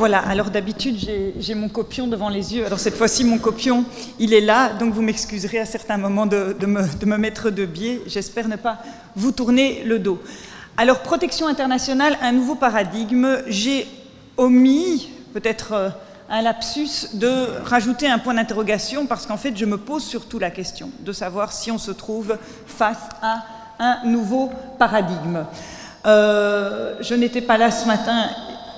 Voilà, 0.00 0.20
alors 0.20 0.48
d'habitude 0.48 0.96
j'ai 1.38 1.54
mon 1.54 1.68
copion 1.68 2.06
devant 2.06 2.30
les 2.30 2.56
yeux. 2.56 2.64
Alors 2.64 2.78
cette 2.78 2.96
fois-ci 2.96 3.22
mon 3.22 3.36
copion, 3.36 3.84
il 4.18 4.32
est 4.32 4.40
là, 4.40 4.72
donc 4.72 4.94
vous 4.94 5.02
m'excuserez 5.02 5.58
à 5.58 5.66
certains 5.66 5.98
moments 5.98 6.24
de, 6.24 6.56
me, 6.64 7.16
mettre 7.18 7.50
de 7.50 7.66
biais. 7.66 8.00
J'espère 8.06 8.48
ne 8.48 8.56
pas 8.56 8.78
vous 9.14 9.30
tourner 9.30 9.82
le 9.84 9.98
dos. 9.98 10.18
Alors 10.78 11.00
protection 11.00 11.48
internationale, 11.48 12.16
un 12.22 12.32
nouveau 12.32 12.54
paradigme. 12.54 13.42
J'ai 13.48 13.86
omis, 14.38 15.10
peut-être 15.34 15.72
euh, 15.74 15.90
un 16.30 16.40
lapsus, 16.40 17.08
de 17.12 17.60
rajouter 17.66 18.08
un 18.08 18.18
point 18.18 18.32
d'interrogation 18.32 19.04
parce 19.04 19.26
qu'en 19.26 19.36
fait 19.36 19.54
je 19.54 19.66
me 19.66 19.76
pose 19.76 20.02
surtout 20.02 20.38
la 20.38 20.50
question 20.50 20.88
de 21.00 21.12
savoir 21.12 21.52
si 21.52 21.70
on 21.70 21.76
se 21.76 21.90
trouve 21.90 22.38
face 22.66 23.10
à 23.20 23.42
un 23.78 24.06
nouveau 24.06 24.50
paradigme. 24.78 25.44
Euh, 26.06 26.94
je 27.02 27.14
n'étais 27.14 27.42
pas 27.42 27.58
là 27.58 27.70
ce 27.70 27.86
matin 27.86 28.30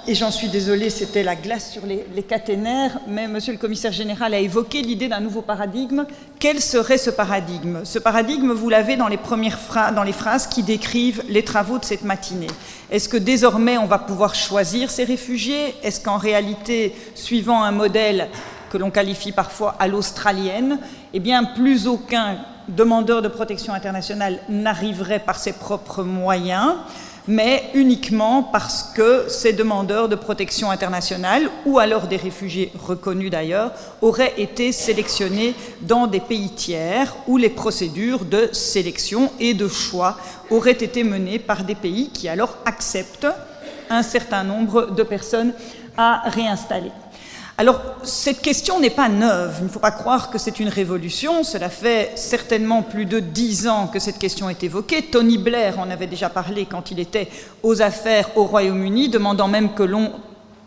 et 0.08 0.14
j'en 0.16 0.32
suis 0.32 0.48
désolée, 0.48 0.90
c'était 0.90 1.22
la 1.22 1.36
glace 1.36 1.70
sur 1.70 1.82
les, 1.86 2.22
caténaires, 2.22 2.98
mais 3.06 3.28
Monsieur 3.28 3.52
le 3.52 3.58
Commissaire 3.58 3.92
général 3.92 4.34
a 4.34 4.38
évoqué 4.38 4.82
l'idée 4.82 5.08
d'un 5.08 5.20
nouveau 5.20 5.42
paradigme. 5.42 6.06
Quel 6.40 6.60
serait 6.60 6.98
ce 6.98 7.10
paradigme? 7.10 7.80
Ce 7.84 8.00
paradigme, 8.00 8.50
vous 8.50 8.68
l'avez 8.68 8.96
dans 8.96 9.06
les 9.06 9.16
premières 9.16 9.60
phrases, 9.60 9.94
dans 9.94 10.02
les 10.02 10.12
phrases 10.12 10.48
qui 10.48 10.64
décrivent 10.64 11.22
les 11.28 11.44
travaux 11.44 11.78
de 11.78 11.84
cette 11.84 12.02
matinée. 12.02 12.48
Est-ce 12.90 13.08
que 13.08 13.16
désormais 13.16 13.78
on 13.78 13.86
va 13.86 13.98
pouvoir 13.98 14.34
choisir 14.34 14.90
ces 14.90 15.04
réfugiés? 15.04 15.74
Est-ce 15.84 16.00
qu'en 16.00 16.18
réalité, 16.18 16.96
suivant 17.14 17.62
un 17.62 17.72
modèle 17.72 18.28
que 18.70 18.78
l'on 18.78 18.90
qualifie 18.90 19.32
parfois 19.32 19.76
à 19.78 19.86
l'australienne, 19.86 20.78
eh 21.14 21.20
bien 21.20 21.44
plus 21.44 21.86
aucun 21.86 22.38
demandeur 22.66 23.22
de 23.22 23.28
protection 23.28 23.72
internationale 23.72 24.40
n'arriverait 24.48 25.20
par 25.20 25.38
ses 25.38 25.52
propres 25.52 26.02
moyens? 26.02 26.74
Mais 27.28 27.70
uniquement 27.74 28.42
parce 28.42 28.82
que 28.94 29.26
ces 29.28 29.52
demandeurs 29.52 30.08
de 30.08 30.16
protection 30.16 30.70
internationale, 30.70 31.48
ou 31.64 31.78
alors 31.78 32.08
des 32.08 32.16
réfugiés 32.16 32.72
reconnus 32.82 33.30
d'ailleurs, 33.30 33.72
auraient 34.00 34.34
été 34.38 34.72
sélectionnés 34.72 35.54
dans 35.82 36.06
des 36.06 36.20
pays 36.20 36.50
tiers 36.50 37.14
où 37.26 37.36
les 37.36 37.48
procédures 37.48 38.24
de 38.24 38.48
sélection 38.52 39.30
et 39.38 39.54
de 39.54 39.68
choix 39.68 40.16
auraient 40.50 40.72
été 40.72 41.04
menées 41.04 41.38
par 41.38 41.64
des 41.64 41.74
pays 41.74 42.10
qui 42.10 42.28
alors 42.28 42.56
acceptent 42.64 43.28
un 43.90 44.02
certain 44.02 44.42
nombre 44.44 44.90
de 44.90 45.02
personnes 45.02 45.52
à 45.96 46.28
réinstaller. 46.30 46.90
Alors, 47.58 47.80
cette 48.02 48.40
question 48.40 48.80
n'est 48.80 48.90
pas 48.90 49.08
neuve. 49.08 49.56
Il 49.60 49.64
ne 49.64 49.68
faut 49.68 49.78
pas 49.78 49.90
croire 49.90 50.30
que 50.30 50.38
c'est 50.38 50.58
une 50.58 50.68
révolution. 50.68 51.44
Cela 51.44 51.68
fait 51.68 52.12
certainement 52.16 52.82
plus 52.82 53.04
de 53.04 53.20
dix 53.20 53.68
ans 53.68 53.88
que 53.88 53.98
cette 53.98 54.18
question 54.18 54.48
est 54.48 54.64
évoquée. 54.64 55.02
Tony 55.02 55.36
Blair 55.36 55.78
en 55.78 55.90
avait 55.90 56.06
déjà 56.06 56.30
parlé 56.30 56.66
quand 56.66 56.90
il 56.90 56.98
était 56.98 57.28
aux 57.62 57.82
affaires 57.82 58.30
au 58.36 58.44
Royaume-Uni, 58.44 59.10
demandant 59.10 59.48
même 59.48 59.74
que 59.74 59.82
l'on 59.82 60.12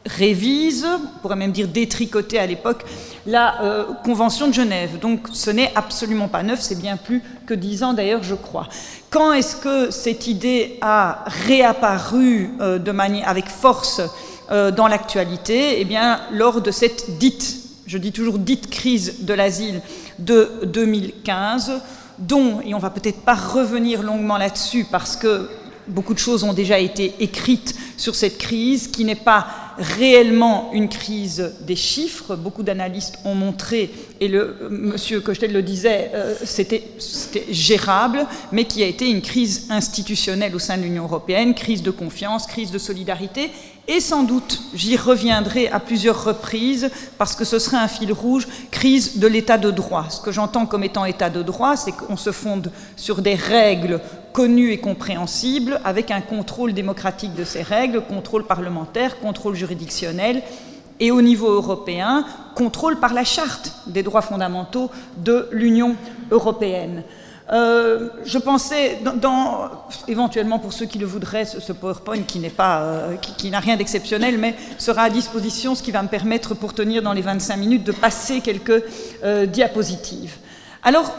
révise, 0.05 0.85
on 0.85 1.19
pourrait 1.21 1.35
même 1.35 1.51
dire 1.51 1.67
détricoter 1.67 2.37
à 2.37 2.45
l'époque, 2.45 2.85
la 3.25 3.61
euh, 3.63 3.85
Convention 4.03 4.47
de 4.47 4.53
Genève. 4.53 4.99
Donc 4.99 5.27
ce 5.33 5.49
n'est 5.49 5.71
absolument 5.75 6.27
pas 6.27 6.43
neuf, 6.43 6.61
c'est 6.61 6.79
bien 6.79 6.97
plus 6.97 7.23
que 7.47 7.55
dix 7.55 7.83
ans 7.83 7.93
d'ailleurs, 7.93 8.21
je 8.23 8.35
crois. 8.35 8.67
Quand 9.09 9.33
est-ce 9.33 9.55
que 9.55 9.89
cette 9.89 10.27
idée 10.27 10.77
a 10.81 11.23
réapparu 11.25 12.51
euh, 12.61 12.77
de 12.77 12.91
manière, 12.91 13.27
avec 13.27 13.47
force 13.47 14.01
euh, 14.51 14.71
dans 14.71 14.87
l'actualité 14.87 15.79
Eh 15.79 15.85
bien, 15.85 16.21
lors 16.31 16.61
de 16.61 16.71
cette 16.71 17.17
dite, 17.17 17.57
je 17.87 17.97
dis 17.97 18.11
toujours 18.11 18.39
dite 18.39 18.69
crise 18.69 19.25
de 19.25 19.33
l'asile 19.33 19.81
de 20.19 20.51
2015, 20.65 21.81
dont, 22.19 22.61
et 22.61 22.73
on 22.73 22.79
va 22.79 22.89
peut-être 22.89 23.21
pas 23.21 23.35
revenir 23.35 24.01
longuement 24.03 24.37
là-dessus 24.37 24.85
parce 24.89 25.15
que 25.15 25.49
beaucoup 25.87 26.13
de 26.13 26.19
choses 26.19 26.43
ont 26.43 26.53
déjà 26.53 26.79
été 26.79 27.13
écrites 27.19 27.75
sur 27.97 28.15
cette 28.15 28.37
crise, 28.37 28.87
qui 28.87 29.05
n'est 29.05 29.15
pas 29.15 29.47
réellement 29.77 30.69
une 30.73 30.89
crise 30.89 31.53
des 31.61 31.75
chiffres. 31.75 32.35
Beaucoup 32.35 32.63
d'analystes 32.63 33.19
ont 33.25 33.35
montré, 33.35 33.91
et 34.19 34.27
le, 34.27 34.55
monsieur 34.69 35.21
Cochetel 35.21 35.51
le 35.51 35.61
disait, 35.61 36.11
euh, 36.13 36.35
c'était 36.43 36.83
gérable, 37.49 38.25
mais 38.51 38.65
qui 38.65 38.83
a 38.83 38.87
été 38.87 39.09
une 39.09 39.21
crise 39.21 39.67
institutionnelle 39.69 40.55
au 40.55 40.59
sein 40.59 40.77
de 40.77 40.83
l'Union 40.83 41.03
européenne, 41.03 41.53
crise 41.53 41.83
de 41.83 41.91
confiance, 41.91 42.47
crise 42.47 42.71
de 42.71 42.77
solidarité, 42.77 43.51
et 43.87 43.99
sans 43.99 44.23
doute, 44.23 44.61
j'y 44.73 44.97
reviendrai 44.97 45.67
à 45.67 45.79
plusieurs 45.79 46.23
reprises, 46.23 46.89
parce 47.19 47.35
que 47.35 47.45
ce 47.45 47.59
serait 47.59 47.77
un 47.77 47.87
fil 47.87 48.11
rouge, 48.11 48.47
crise 48.71 49.19
de 49.19 49.27
l'état 49.27 49.59
de 49.59 49.69
droit. 49.69 50.07
Ce 50.09 50.19
que 50.19 50.31
j'entends 50.31 50.65
comme 50.65 50.83
étant 50.83 51.05
état 51.05 51.29
de 51.29 51.43
droit, 51.43 51.75
c'est 51.77 51.91
qu'on 51.91 52.17
se 52.17 52.31
fonde 52.31 52.71
sur 52.95 53.21
des 53.21 53.35
règles 53.35 54.01
connues 54.33 54.71
et 54.71 54.79
compréhensibles, 54.79 55.79
avec 55.85 56.09
un 56.11 56.21
contrôle 56.21 56.73
démocratique 56.73 57.35
de 57.35 57.43
ces 57.43 57.61
règles, 57.61 58.01
contrôle 58.01 58.45
parlementaire, 58.45 59.19
contrôle 59.19 59.55
juridictionnel, 59.65 60.43
et 60.99 61.11
au 61.11 61.21
niveau 61.21 61.49
européen, 61.49 62.25
contrôle 62.55 62.99
par 62.99 63.13
la 63.13 63.23
charte 63.23 63.73
des 63.87 64.03
droits 64.03 64.21
fondamentaux 64.21 64.89
de 65.17 65.49
l'Union 65.51 65.95
européenne. 66.31 67.03
Euh, 67.51 68.09
je 68.23 68.39
pensais, 68.39 68.99
dans, 69.21 69.69
éventuellement 70.07 70.57
pour 70.57 70.73
ceux 70.73 70.85
qui 70.85 70.97
le 70.97 71.05
voudraient, 71.05 71.45
ce, 71.45 71.71
PowerPoint 71.73 72.23
qui 72.23 72.41
euh, 72.59 73.15
qui, 73.17 73.51
n'a 73.51 73.59
rien 73.59 73.75
d'exceptionnel, 73.75 74.37
mais 74.39 74.55
sera 74.77 75.03
à 75.03 75.09
disposition, 75.09 75.75
ce 75.75 75.83
qui 75.83 75.91
va 75.91 76.01
me 76.01 76.07
permettre, 76.07 76.55
pour 76.55 76.73
tenir 76.73 77.03
dans 77.03 77.13
les 77.13 77.21
25 77.21 77.57
minutes, 77.57 77.83
de 77.83 77.91
passer 77.91 78.39
quelques 78.39 78.83
euh, 79.23 79.45
diapositives. 79.45 80.37
Alors, 80.81 81.13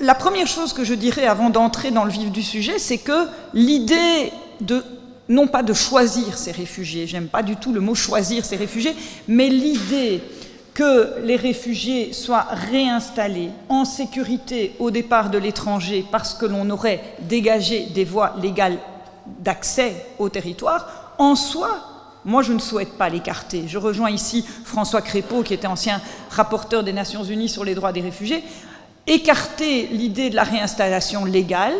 la 0.00 0.14
première 0.14 0.46
chose 0.46 0.72
que 0.72 0.84
je 0.84 0.94
dirais 0.94 1.26
avant 1.26 1.50
d'entrer 1.50 1.90
dans 1.90 2.04
le 2.04 2.10
vif 2.10 2.30
du 2.30 2.42
sujet, 2.42 2.78
c'est 2.78 2.98
que 2.98 3.26
l'idée 3.54 4.32
de 4.60 4.84
non 5.28 5.46
pas 5.46 5.62
de 5.62 5.72
choisir 5.72 6.36
ces 6.38 6.52
réfugiés, 6.52 7.06
j'aime 7.06 7.28
pas 7.28 7.42
du 7.42 7.56
tout 7.56 7.72
le 7.72 7.80
mot 7.80 7.94
choisir 7.94 8.44
ces 8.44 8.56
réfugiés, 8.56 8.96
mais 9.26 9.48
l'idée 9.48 10.22
que 10.74 11.20
les 11.24 11.36
réfugiés 11.36 12.12
soient 12.12 12.46
réinstallés 12.50 13.50
en 13.68 13.84
sécurité 13.84 14.74
au 14.78 14.90
départ 14.90 15.28
de 15.28 15.36
l'étranger 15.36 16.06
parce 16.10 16.34
que 16.34 16.46
l'on 16.46 16.70
aurait 16.70 17.02
dégagé 17.22 17.86
des 17.86 18.04
voies 18.04 18.34
légales 18.40 18.78
d'accès 19.40 20.06
au 20.18 20.28
territoire, 20.28 21.14
en 21.18 21.34
soi, 21.34 21.80
moi 22.24 22.42
je 22.42 22.52
ne 22.52 22.58
souhaite 22.60 22.92
pas 22.92 23.08
l'écarter. 23.08 23.64
Je 23.66 23.76
rejoins 23.76 24.10
ici 24.10 24.46
François 24.64 25.02
Crépeau, 25.02 25.42
qui 25.42 25.52
était 25.52 25.66
ancien 25.66 26.00
rapporteur 26.30 26.84
des 26.84 26.92
Nations 26.92 27.24
Unies 27.24 27.48
sur 27.48 27.64
les 27.64 27.74
droits 27.74 27.92
des 27.92 28.00
réfugiés. 28.00 28.44
Écarter 29.06 29.88
l'idée 29.88 30.30
de 30.30 30.36
la 30.36 30.44
réinstallation 30.44 31.24
légale 31.24 31.74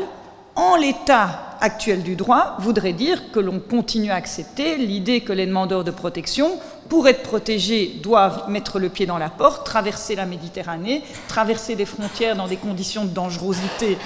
en 0.57 0.75
l'état 0.75 1.48
actuel 1.61 2.03
du 2.03 2.17
droit 2.17 2.57
voudrait 2.61 2.93
dire 2.93 3.31
que 3.31 3.41
l'on 3.41 3.61
continue 3.61 4.11
à 4.11 4.17
accepter 4.17 4.77
l'idée 4.77 5.21
que 5.21 5.33
les 5.33 5.47
demandeurs 5.47 5.85
de 5.85 5.91
protection, 5.91 6.59
pour 6.89 7.09
être 7.09 7.23
protégés, 7.23 7.99
doivent 8.03 8.49
mettre 8.49 8.79
le 8.79 8.89
pied 8.89 9.07
dans 9.07 9.19
la 9.19 9.31
porte, 9.31 9.65
traverser 9.67 10.15
la 10.15 10.27
Méditerranée, 10.27 11.03
traverser 11.29 11.77
des 11.77 11.85
frontières 11.85 12.37
dans 12.37 12.49
des 12.49 12.57
conditions 12.57 13.05
de 13.05 13.11
dangerosité 13.11 13.99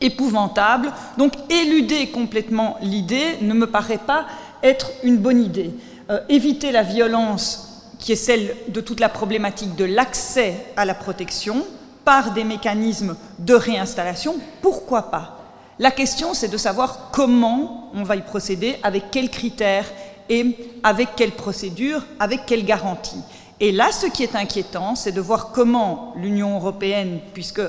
épouvantables. 0.00 0.92
Donc 1.18 1.32
éluder 1.50 2.08
complètement 2.10 2.76
l'idée 2.82 3.38
ne 3.40 3.54
me 3.54 3.66
paraît 3.66 3.98
pas 3.98 4.26
être 4.62 4.90
une 5.02 5.18
bonne 5.18 5.42
idée. 5.42 5.70
Euh, 6.10 6.20
éviter 6.28 6.72
la 6.72 6.82
violence 6.82 7.68
qui 7.98 8.12
est 8.12 8.16
celle 8.16 8.56
de 8.68 8.80
toute 8.80 9.00
la 9.00 9.08
problématique 9.08 9.76
de 9.76 9.84
l'accès 9.84 10.54
à 10.76 10.84
la 10.84 10.94
protection 10.94 11.64
par 12.04 12.32
des 12.32 12.42
mécanismes 12.42 13.16
de 13.38 13.54
réinstallation, 13.54 14.36
pourquoi 14.60 15.10
pas? 15.10 15.41
La 15.78 15.90
question, 15.90 16.34
c'est 16.34 16.48
de 16.48 16.56
savoir 16.56 17.10
comment 17.12 17.90
on 17.94 18.02
va 18.02 18.16
y 18.16 18.22
procéder, 18.22 18.76
avec 18.82 19.10
quels 19.10 19.30
critères 19.30 19.86
et 20.28 20.56
avec 20.82 21.16
quelles 21.16 21.32
procédures, 21.32 22.04
avec 22.20 22.46
quelles 22.46 22.64
garanties. 22.64 23.22
Et 23.58 23.72
là, 23.72 23.90
ce 23.92 24.06
qui 24.06 24.22
est 24.22 24.36
inquiétant, 24.36 24.94
c'est 24.94 25.12
de 25.12 25.20
voir 25.20 25.52
comment 25.52 26.12
l'Union 26.16 26.56
européenne, 26.56 27.20
puisque 27.32 27.62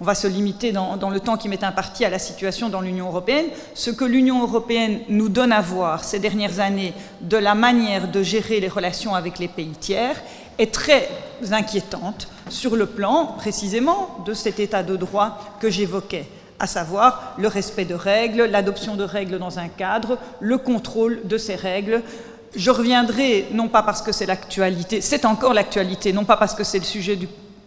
on 0.00 0.04
va 0.04 0.14
se 0.14 0.26
limiter 0.26 0.72
dans, 0.72 0.96
dans, 0.96 1.10
le 1.10 1.20
temps 1.20 1.36
qui 1.36 1.48
m'est 1.48 1.62
imparti 1.62 2.04
à 2.04 2.10
la 2.10 2.18
situation 2.18 2.70
dans 2.70 2.80
l'Union 2.80 3.08
européenne, 3.08 3.46
ce 3.74 3.90
que 3.90 4.04
l'Union 4.04 4.42
européenne 4.42 5.00
nous 5.08 5.28
donne 5.28 5.52
à 5.52 5.60
voir 5.60 6.04
ces 6.04 6.18
dernières 6.18 6.60
années 6.60 6.94
de 7.20 7.36
la 7.36 7.54
manière 7.54 8.08
de 8.08 8.22
gérer 8.22 8.60
les 8.60 8.68
relations 8.68 9.14
avec 9.14 9.38
les 9.38 9.48
pays 9.48 9.72
tiers 9.78 10.16
est 10.58 10.72
très 10.72 11.08
inquiétante 11.50 12.28
sur 12.48 12.76
le 12.76 12.86
plan 12.86 13.34
précisément 13.36 14.18
de 14.24 14.32
cet 14.32 14.60
état 14.60 14.82
de 14.82 14.96
droit 14.96 15.38
que 15.60 15.68
j'évoquais 15.68 16.26
à 16.60 16.66
savoir 16.66 17.34
le 17.38 17.48
respect 17.48 17.86
de 17.86 17.94
règles, 17.94 18.44
l'adoption 18.44 18.94
de 18.94 19.02
règles 19.02 19.38
dans 19.38 19.58
un 19.58 19.68
cadre, 19.68 20.18
le 20.40 20.58
contrôle 20.58 21.20
de 21.24 21.38
ces 21.38 21.56
règles. 21.56 22.02
Je 22.54 22.70
reviendrai, 22.70 23.48
non 23.52 23.68
pas 23.68 23.82
parce 23.82 24.02
que 24.02 24.12
c'est 24.12 24.26
l'actualité, 24.26 25.00
c'est 25.00 25.24
encore 25.24 25.54
l'actualité, 25.54 26.12
non 26.12 26.24
pas 26.24 26.36
parce 26.36 26.54
que 26.54 26.62
c'est 26.62 26.78
le 26.78 26.84
sujet 26.84 27.16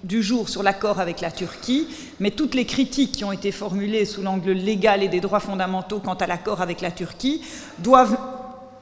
du, 0.03 0.21
jour 0.21 0.47
sur 0.47 0.61
l'accord 0.61 0.99
avec 0.99 1.21
la 1.21 1.31
Turquie, 1.31 1.87
mais 2.19 2.31
toutes 2.31 2.53
les 2.53 2.65
critiques 2.65 3.13
qui 3.13 3.23
ont 3.23 3.31
été 3.31 3.51
formulées 3.51 4.05
sous 4.05 4.21
l'angle 4.21 4.51
légal 4.51 5.01
et 5.01 5.07
des 5.07 5.21
droits 5.21 5.39
fondamentaux 5.39 5.99
quant 5.99 6.13
à 6.13 6.27
l'accord 6.27 6.61
avec 6.61 6.81
la 6.81 6.91
Turquie 6.91 7.41
doivent 7.79 8.17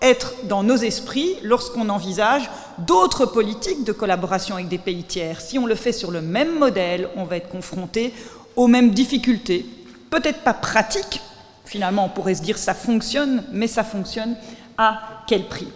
être 0.02 0.34
dans 0.46 0.64
nos 0.64 0.78
esprits 0.78 1.36
lorsqu'on 1.44 1.88
envisage 1.90 2.50
d'autres 2.80 3.28
politiques 3.28 3.84
de 3.84 3.92
collaboration 3.92 4.56
avec 4.56 4.68
des 4.68 4.80
pays 4.80 5.04
tiers. 5.04 5.40
Si 5.40 5.60
on 5.60 5.68
le 5.68 5.76
fait 5.76 5.94
sur 5.94 6.10
le 6.12 6.22
même 6.22 6.58
modèle, 6.58 7.08
on 7.16 7.24
va 7.24 7.38
être 7.38 7.50
confronté 7.50 8.12
aux 8.56 8.68
mêmes 8.68 8.90
difficultés, 8.90 9.66
peut-être 10.12 10.42
pas 10.42 10.54
pratique, 10.54 11.22
finalement 11.66 12.06
on 12.06 12.10
pourrait 12.10 12.36
se 12.36 12.44
dire 12.44 12.60
ça 12.60 12.76
fonctionne, 12.76 13.44
mais 13.52 13.68
ça 13.68 13.84
fonctionne 13.84 14.36
à 14.78 15.24
quel 15.26 15.48
prix? 15.48 15.70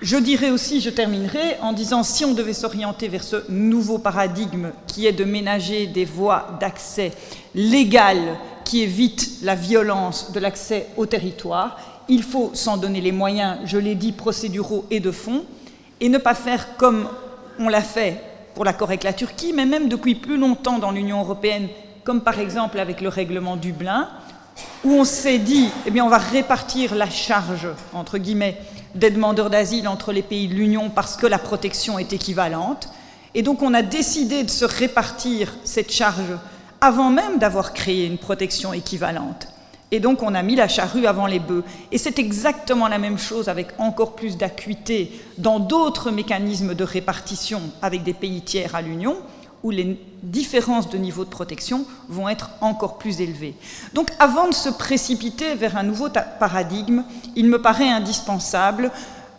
Je 0.00 0.16
dirais 0.16 0.50
aussi, 0.50 0.80
je 0.80 0.90
terminerai 0.90 1.58
en 1.60 1.72
disant, 1.72 2.02
si 2.02 2.24
on 2.24 2.34
devait 2.34 2.54
s'orienter 2.54 3.06
vers 3.06 3.22
ce 3.22 3.48
nouveau 3.48 3.98
paradigme 3.98 4.72
qui 4.88 5.06
est 5.06 5.12
de 5.12 5.22
ménager 5.22 5.86
des 5.86 6.04
voies 6.04 6.56
d'accès 6.58 7.12
légales 7.54 8.36
qui 8.64 8.82
évitent 8.82 9.42
la 9.42 9.54
violence 9.54 10.32
de 10.32 10.40
l'accès 10.40 10.88
au 10.96 11.06
territoire, 11.06 11.78
il 12.08 12.24
faut 12.24 12.50
s'en 12.52 12.78
donner 12.78 13.00
les 13.00 13.12
moyens, 13.12 13.58
je 13.64 13.78
l'ai 13.78 13.94
dit, 13.94 14.10
procéduraux 14.10 14.86
et 14.90 14.98
de 14.98 15.12
fond, 15.12 15.44
et 16.00 16.08
ne 16.08 16.18
pas 16.18 16.34
faire 16.34 16.76
comme 16.76 17.08
on 17.60 17.68
l'a 17.68 17.82
fait 17.82 18.20
pour 18.56 18.64
l'accord 18.64 18.88
avec 18.88 19.04
la 19.04 19.12
Turquie, 19.12 19.52
mais 19.52 19.66
même 19.66 19.88
depuis 19.88 20.16
plus 20.16 20.36
longtemps 20.36 20.80
dans 20.80 20.90
l'Union 20.90 21.20
européenne, 21.20 21.68
comme 22.04 22.20
par 22.20 22.38
exemple 22.38 22.78
avec 22.78 23.00
le 23.00 23.08
règlement 23.08 23.56
Dublin, 23.56 24.08
où 24.84 24.90
on 24.92 25.04
s'est 25.04 25.38
dit, 25.38 25.68
eh 25.86 25.90
bien, 25.90 26.04
on 26.04 26.08
va 26.08 26.18
répartir 26.18 26.94
la 26.94 27.08
charge, 27.08 27.68
entre 27.92 28.18
guillemets, 28.18 28.58
des 28.94 29.10
demandeurs 29.10 29.50
d'asile 29.50 29.88
entre 29.88 30.12
les 30.12 30.22
pays 30.22 30.48
de 30.48 30.54
l'Union 30.54 30.90
parce 30.90 31.16
que 31.16 31.26
la 31.26 31.38
protection 31.38 31.98
est 31.98 32.12
équivalente. 32.12 32.88
Et 33.34 33.42
donc 33.42 33.62
on 33.62 33.72
a 33.72 33.82
décidé 33.82 34.42
de 34.44 34.50
se 34.50 34.66
répartir 34.66 35.54
cette 35.64 35.90
charge 35.90 36.36
avant 36.80 37.10
même 37.10 37.38
d'avoir 37.38 37.72
créé 37.72 38.06
une 38.06 38.18
protection 38.18 38.72
équivalente. 38.72 39.48
Et 39.90 40.00
donc 40.00 40.22
on 40.22 40.34
a 40.34 40.42
mis 40.42 40.56
la 40.56 40.68
charrue 40.68 41.06
avant 41.06 41.26
les 41.26 41.38
bœufs. 41.38 41.64
Et 41.92 41.98
c'est 41.98 42.18
exactement 42.18 42.88
la 42.88 42.98
même 42.98 43.18
chose 43.18 43.48
avec 43.48 43.68
encore 43.78 44.14
plus 44.14 44.36
d'acuité 44.36 45.12
dans 45.38 45.58
d'autres 45.58 46.10
mécanismes 46.10 46.74
de 46.74 46.84
répartition 46.84 47.62
avec 47.80 48.02
des 48.02 48.14
pays 48.14 48.42
tiers 48.42 48.74
à 48.74 48.82
l'Union, 48.82 49.16
où 49.62 49.70
les 49.70 50.00
différences 50.22 50.88
de 50.90 50.98
niveau 50.98 51.24
de 51.24 51.30
protection 51.30 51.84
vont 52.08 52.28
être 52.28 52.50
encore 52.60 52.98
plus 52.98 53.20
élevées. 53.20 53.54
Donc 53.94 54.10
avant 54.18 54.48
de 54.48 54.54
se 54.54 54.68
précipiter 54.68 55.54
vers 55.54 55.76
un 55.76 55.82
nouveau 55.82 56.08
paradigme, 56.40 57.04
il 57.36 57.46
me 57.46 57.60
paraît 57.60 57.88
indispensable 57.88 58.90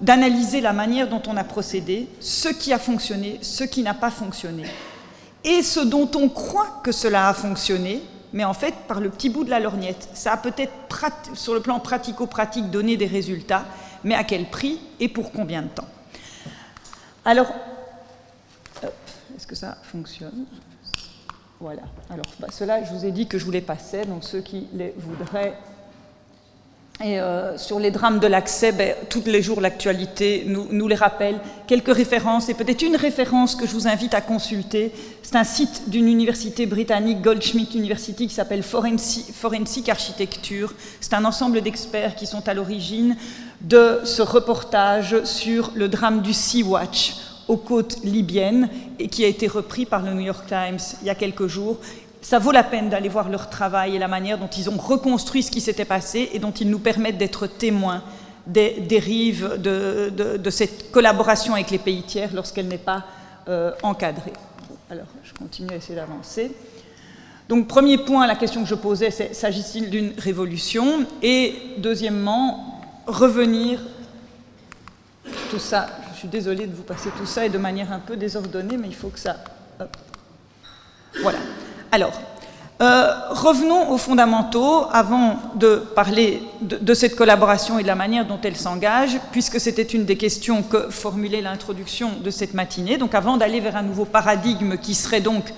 d'analyser 0.02 0.62
la 0.62 0.74
manière 0.74 1.10
dont 1.10 1.22
on 1.28 1.38
a 1.38 1.44
procédé, 1.44 2.08
ce 2.20 2.50
qui 2.50 2.74
a 2.74 2.80
fonctionné, 2.80 3.40
ce 3.42 3.64
qui 3.64 3.84
n'a 3.84 3.94
pas 3.94 4.12
fonctionné, 4.12 4.64
et 5.44 5.62
ce 5.62 5.80
dont 5.80 6.10
on 6.16 6.30
croit 6.30 6.82
que 6.84 6.92
cela 6.92 7.30
a 7.30 7.34
fonctionné, 7.34 8.02
mais 8.34 8.44
en 8.44 8.54
fait 8.54 8.74
par 8.88 9.00
le 9.00 9.10
petit 9.10 9.30
bout 9.30 9.44
de 9.44 9.50
la 9.50 9.60
lorgnette. 9.60 10.10
Ça 10.14 10.34
a 10.34 10.38
peut-être 10.38 10.72
sur 11.34 11.54
le 11.54 11.62
plan 11.62 11.80
pratico-pratique 11.80 12.70
donné 12.70 12.98
des 12.98 13.06
résultats, 13.06 13.66
mais 14.04 14.16
à 14.16 14.24
quel 14.24 14.50
prix 14.50 14.80
et 15.00 15.08
pour 15.08 15.32
combien 15.32 15.62
de 15.62 15.68
temps? 15.68 15.88
Alors, 17.26 17.48
est-ce 19.36 19.48
que 19.48 19.56
ça 19.56 19.78
fonctionne? 19.84 20.46
Voilà. 21.60 21.84
Alors, 22.10 22.26
bah, 22.40 22.48
cela, 22.52 22.84
je 22.84 22.94
vous 22.94 23.06
ai 23.06 23.12
dit 23.12 23.28
que 23.28 23.38
je 23.38 23.46
vous 23.46 23.52
les 23.52 23.62
passais, 23.62 24.06
donc 24.06 24.24
ceux 24.24 24.42
qui 24.42 24.68
les 24.74 24.94
voudraient. 24.98 25.58
Et 27.04 27.20
euh, 27.20 27.58
sur 27.58 27.80
les 27.80 27.90
drames 27.90 28.20
de 28.20 28.28
l'accès, 28.28 28.72
ben, 28.72 28.94
tous 29.10 29.24
les 29.26 29.42
jours 29.42 29.62
l'actualité 29.62 30.46
nous, 30.48 30.88
les 30.88 30.96
rappelle. 30.96 31.40
Quelques 31.66 31.94
références, 31.94 32.50
et 32.50 32.54
peut-être 32.54 32.84
une 32.84 32.96
référence 32.96 33.56
que 33.56 33.66
je 33.66 33.72
vous 33.72 33.88
invite 33.88 34.14
à 34.14 34.22
consulter. 34.22 34.92
C'est 35.24 35.36
un 35.36 35.44
site 35.44 35.90
d'une 35.90 36.08
université 36.08 36.66
britannique, 36.66 37.22
Goldschmidt 37.22 37.76
University, 37.78 38.28
qui 38.28 38.34
s'appelle 38.34 38.62
Forensic 38.62 39.90
Architecture. 39.90 40.74
C'est 41.02 41.14
un 41.14 41.26
ensemble 41.26 41.62
d'experts 41.62 42.16
qui 42.16 42.28
sont 42.28 42.48
à 42.48 42.54
l'origine 42.54 43.16
de 43.62 44.02
ce 44.04 44.22
reportage 44.22 45.24
sur 45.24 45.72
le 45.74 45.88
drame 45.88 46.22
du 46.22 46.34
Sea 46.34 46.62
Watch 46.62 47.16
aux 47.48 47.58
côtes 47.58 48.04
libyennes 48.04 48.70
et 49.00 49.08
qui 49.08 49.24
a 49.24 49.28
été 49.28 49.48
repris 49.48 49.86
par 49.86 50.02
le 50.02 50.14
New 50.14 50.22
York 50.22 50.46
Times 50.48 50.80
il 51.02 51.08
y 51.08 51.10
a 51.10 51.16
quelques 51.16 51.48
jours. 51.48 51.78
Ça 52.22 52.40
vaut 52.40 52.52
la 52.52 52.64
peine 52.64 52.90
d'aller 52.90 53.10
voir 53.10 53.30
leur 53.30 53.50
travail 53.50 53.96
et 53.96 54.00
la 54.00 54.08
manière 54.08 54.38
dont 54.38 54.48
ils 54.48 54.70
ont 54.70 54.78
reconstruit 54.78 55.44
ce 55.44 55.52
qui 55.52 55.60
s'était 55.60 55.86
passé 55.86 56.30
et 56.34 56.40
dont 56.40 56.52
ils 56.52 56.70
nous 56.70 56.80
permettent 56.80 57.18
d'être 57.18 57.48
témoins 57.48 58.02
des 58.48 58.82
dérives 58.82 59.58
de, 59.58 60.50
cette 60.50 60.92
collaboration 60.92 61.54
avec 61.54 61.72
les 61.72 61.80
pays 61.80 62.04
tiers 62.04 62.34
lorsqu'elle 62.34 62.68
n'est 62.68 62.78
pas 62.78 63.06
euh, 63.48 63.72
encadrée. 63.84 64.34
Alors, 64.90 65.08
je 65.24 65.34
continue 65.34 65.72
à 65.72 65.76
essayer 65.76 65.96
d'avancer. 65.96 66.52
Donc, 67.50 67.68
premier 67.68 67.98
point, 67.98 68.26
la 68.28 68.36
question 68.36 68.64
que 68.64 68.70
je 68.70 68.76
posais, 68.76 69.12
c'est 69.12 69.34
s'agit-il 69.34 69.90
d'une 69.90 70.14
révolution? 70.18 71.06
Et 71.22 71.56
deuxièmement, 71.78 72.82
revenir, 73.06 73.80
tout 75.50 75.60
ça, 75.60 75.88
suis 76.24 76.30
désolée 76.30 76.68
de 76.68 76.74
vous 76.74 76.84
passer 76.84 77.10
tout 77.18 77.26
ça 77.26 77.46
et 77.46 77.50
de 77.50 77.58
manière 77.58 77.92
un 77.92 78.00
peu 78.00 78.16
désordonnée, 78.16 78.78
mais 78.78 78.88
il 78.88 78.96
faut 78.96 79.10
que 79.10 79.20
ça... 79.20 79.36
Voilà. 81.22 81.40
Alors, 81.92 82.14
euh, 82.82 83.12
revenons 83.32 83.92
aux 83.92 83.98
fondamentaux 83.98 84.86
avant 84.94 85.38
de 85.56 85.76
parler 85.76 86.42
de, 86.62 86.78
de, 86.78 86.94
cette 86.94 87.18
collaboration 87.18 87.78
et 87.78 87.82
de 87.82 87.88
la 87.88 87.96
manière 87.96 88.26
dont 88.26 88.40
elle 88.42 88.56
s'engage, 88.56 89.20
puisque 89.34 89.60
c'était 89.60 89.84
une 89.84 90.06
des 90.06 90.16
questions 90.16 90.64
que 90.64 90.90
formulait 90.90 91.42
l'introduction 91.42 92.12
de 92.24 92.30
cette 92.30 92.54
matinée. 92.54 92.98
Donc 92.98 93.16
avant 93.16 93.36
d'aller 93.36 93.60
vers 93.60 93.76
un 93.76 93.84
nouveau 93.84 94.06
paradigme 94.06 94.78
qui 94.78 94.96
serait 94.96 95.22
donc 95.22 95.54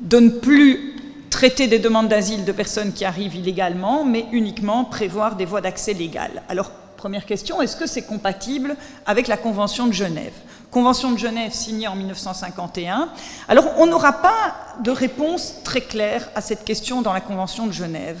de 0.00 0.18
ne 0.18 0.30
plus 0.30 0.96
traiter 1.30 1.68
des 1.68 1.78
demandes 1.78 2.08
d'asile 2.08 2.44
de 2.44 2.52
personnes 2.52 2.92
qui 2.92 3.04
arrivent 3.04 3.36
illégalement, 3.36 4.04
mais 4.04 4.26
uniquement 4.32 4.84
prévoir 4.84 5.36
des 5.36 5.44
voies 5.44 5.60
d'accès 5.60 5.92
légales. 5.92 6.42
Alors 6.48 6.72
Première 7.02 7.26
question, 7.26 7.60
est-ce 7.60 7.74
que 7.74 7.88
c'est 7.88 8.02
compatible 8.02 8.76
avec 9.06 9.26
la 9.26 9.36
Convention 9.36 9.88
de 9.88 9.92
Genève? 9.92 10.34
Convention 10.70 11.10
de 11.10 11.18
Genève 11.18 11.52
signée 11.52 11.88
en 11.88 11.96
1951. 11.96 13.08
Alors, 13.48 13.64
on 13.78 13.86
n'aura 13.86 14.12
pas 14.12 14.54
de 14.84 14.92
réponse 14.92 15.54
très 15.64 15.80
claire 15.80 16.30
à 16.36 16.40
cette 16.40 16.64
question 16.64 17.02
dans 17.02 17.12
la 17.12 17.20
Convention 17.20 17.66
de 17.66 17.72
Genève. 17.72 18.20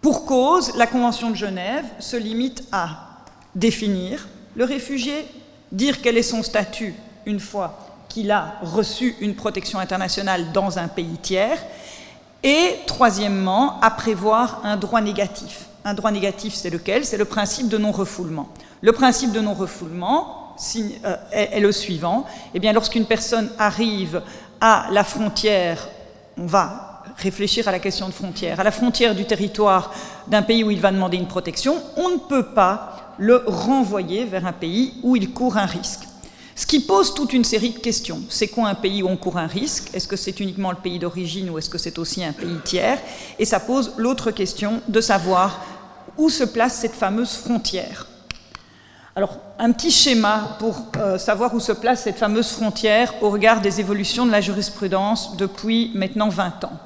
Pour 0.00 0.24
cause, 0.24 0.76
la 0.76 0.86
Convention 0.86 1.30
de 1.30 1.34
Genève 1.34 1.86
se 1.98 2.16
limite 2.16 2.62
à 2.70 3.18
définir 3.56 4.28
le 4.54 4.64
réfugié, 4.64 5.26
dire 5.72 6.00
quel 6.02 6.16
est 6.16 6.22
son 6.22 6.44
statut 6.44 6.94
une 7.26 7.40
fois 7.40 7.80
qu'il 8.08 8.30
a 8.30 8.60
reçu 8.62 9.16
une 9.20 9.34
protection 9.34 9.80
internationale 9.80 10.52
dans 10.52 10.78
un 10.78 10.86
pays 10.86 11.18
tiers, 11.20 11.58
et 12.44 12.76
troisièmement, 12.86 13.80
à 13.80 13.90
prévoir 13.90 14.60
un 14.62 14.76
droit 14.76 15.00
négatif. 15.00 15.66
Un 15.84 15.94
droit 15.94 16.10
négatif, 16.10 16.54
c'est 16.54 16.70
lequel? 16.70 17.04
C'est 17.04 17.16
le 17.16 17.24
principe 17.24 17.68
de 17.68 17.78
non-refoulement. 17.78 18.48
Le 18.80 18.92
principe 18.92 19.32
de 19.32 19.40
non-refoulement 19.40 20.54
euh, 20.76 21.16
est, 21.32 21.60
le 21.60 21.72
suivant. 21.72 22.24
Eh 22.54 22.60
bien, 22.60 22.72
lorsqu'une 22.72 23.06
personne 23.06 23.50
arrive 23.58 24.22
à 24.60 24.86
la 24.92 25.02
frontière, 25.02 25.88
on 26.36 26.46
va 26.46 27.02
réfléchir 27.16 27.68
à 27.68 27.72
la 27.72 27.78
question 27.78 28.06
de 28.06 28.12
frontière, 28.12 28.60
à 28.60 28.64
la 28.64 28.70
frontière 28.70 29.14
du 29.14 29.24
territoire 29.24 29.92
d'un 30.28 30.42
pays 30.42 30.62
où 30.62 30.70
il 30.70 30.80
va 30.80 30.92
demander 30.92 31.16
une 31.16 31.26
protection, 31.26 31.76
on 31.96 32.10
ne 32.10 32.16
peut 32.16 32.46
pas 32.54 33.14
le 33.18 33.42
renvoyer 33.46 34.24
vers 34.24 34.46
un 34.46 34.52
pays 34.52 34.94
où 35.02 35.16
il 35.16 35.32
court 35.32 35.56
un 35.56 35.66
risque. 35.66 36.02
Ce 36.54 36.66
qui 36.66 36.80
pose 36.80 37.14
toute 37.14 37.32
une 37.32 37.44
série 37.44 37.70
de 37.70 37.78
questions. 37.78 38.20
C'est 38.28 38.48
quoi 38.48 38.68
un 38.68 38.74
pays 38.74 39.02
où 39.02 39.08
on 39.08 39.16
court 39.16 39.38
un 39.38 39.46
risque? 39.46 39.90
Est-ce 39.94 40.06
que 40.06 40.16
c'est 40.16 40.38
uniquement 40.38 40.70
le 40.70 40.76
pays 40.76 40.98
d'origine 40.98 41.50
ou 41.50 41.58
est-ce 41.58 41.70
que 41.70 41.78
c'est 41.78 41.98
aussi 41.98 42.22
un 42.22 42.32
pays 42.32 42.58
tiers? 42.62 42.98
Et 43.38 43.44
ça 43.44 43.58
pose 43.58 43.94
l'autre 43.96 44.30
question 44.30 44.80
de 44.86 45.00
savoir 45.00 45.60
où 46.18 46.28
se 46.28 46.44
place 46.44 46.74
cette 46.74 46.94
fameuse 46.94 47.34
frontière. 47.34 48.06
Alors, 49.14 49.36
un 49.58 49.72
petit 49.72 49.90
schéma 49.90 50.56
pour 50.58 50.86
euh, 50.96 51.18
savoir 51.18 51.54
où 51.54 51.60
se 51.60 51.72
place 51.72 52.02
cette 52.02 52.16
fameuse 52.16 52.50
frontière 52.50 53.12
au 53.20 53.28
regard 53.28 53.60
des 53.60 53.78
évolutions 53.78 54.24
de 54.24 54.30
la 54.30 54.40
jurisprudence 54.40 55.36
depuis 55.36 55.90
maintenant 55.94 56.30
20 56.30 56.64
ans. 56.64 56.78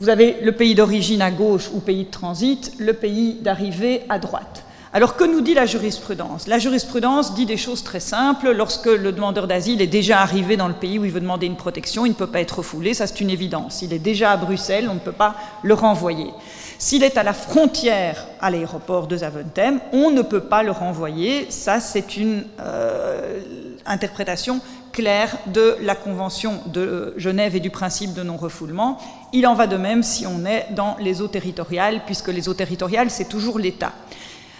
Vous 0.00 0.08
avez 0.08 0.38
le 0.42 0.52
pays 0.52 0.74
d'origine 0.74 1.22
à 1.22 1.30
gauche 1.30 1.68
ou 1.72 1.80
pays 1.80 2.04
de 2.04 2.10
transit, 2.10 2.72
le 2.78 2.94
pays 2.94 3.34
d'arrivée 3.40 4.04
à 4.08 4.18
droite. 4.18 4.64
Alors 4.92 5.16
que 5.16 5.24
nous 5.24 5.40
dit 5.40 5.54
la 5.54 5.66
jurisprudence? 5.66 6.46
La 6.46 6.58
jurisprudence 6.58 7.34
dit 7.34 7.44
des 7.44 7.56
choses 7.56 7.82
très 7.82 8.00
simples. 8.00 8.52
Lorsque 8.52 8.86
le 8.86 9.12
demandeur 9.12 9.46
d'asile 9.46 9.82
est 9.82 9.86
déjà 9.86 10.20
arrivé 10.20 10.56
dans 10.56 10.68
le 10.68 10.74
pays 10.74 10.98
où 10.98 11.04
il 11.04 11.10
veut 11.10 11.20
demander 11.20 11.46
une 11.46 11.56
protection, 11.56 12.06
il 12.06 12.10
ne 12.10 12.14
peut 12.14 12.26
pas 12.26 12.40
être 12.40 12.58
refoulé, 12.58 12.94
ça 12.94 13.06
c'est 13.06 13.20
une 13.20 13.30
évidence. 13.30 13.76
S'il 13.76 13.92
est 13.92 13.98
déjà 13.98 14.32
à 14.32 14.36
Bruxelles, 14.36 14.88
on 14.88 14.94
ne 14.94 15.00
peut 15.00 15.12
pas 15.12 15.34
le 15.62 15.74
renvoyer. 15.74 16.30
S'il 16.78 17.02
est 17.02 17.16
à 17.16 17.22
la 17.22 17.32
frontière 17.32 18.26
à 18.40 18.50
l'aéroport 18.50 19.06
de 19.06 19.16
Zaventem, 19.16 19.80
on 19.92 20.10
ne 20.10 20.22
peut 20.22 20.42
pas 20.42 20.62
le 20.62 20.70
renvoyer. 20.70 21.46
Ça, 21.50 21.80
c'est 21.80 22.16
une 22.16 22.44
euh, 22.60 23.40
interprétation 23.86 24.60
claire 24.92 25.36
de 25.46 25.76
la 25.82 25.94
Convention 25.94 26.60
de 26.66 27.14
Genève 27.16 27.56
et 27.56 27.60
du 27.60 27.70
principe 27.70 28.14
de 28.14 28.22
non-refoulement. 28.22 28.98
Il 29.32 29.46
en 29.46 29.54
va 29.54 29.66
de 29.66 29.76
même 29.76 30.02
si 30.02 30.26
on 30.26 30.44
est 30.44 30.66
dans 30.70 30.96
les 31.00 31.22
eaux 31.22 31.28
territoriales, 31.28 32.02
puisque 32.04 32.28
les 32.28 32.48
eaux 32.48 32.54
territoriales, 32.54 33.10
c'est 33.10 33.28
toujours 33.28 33.58
l'État. 33.58 33.92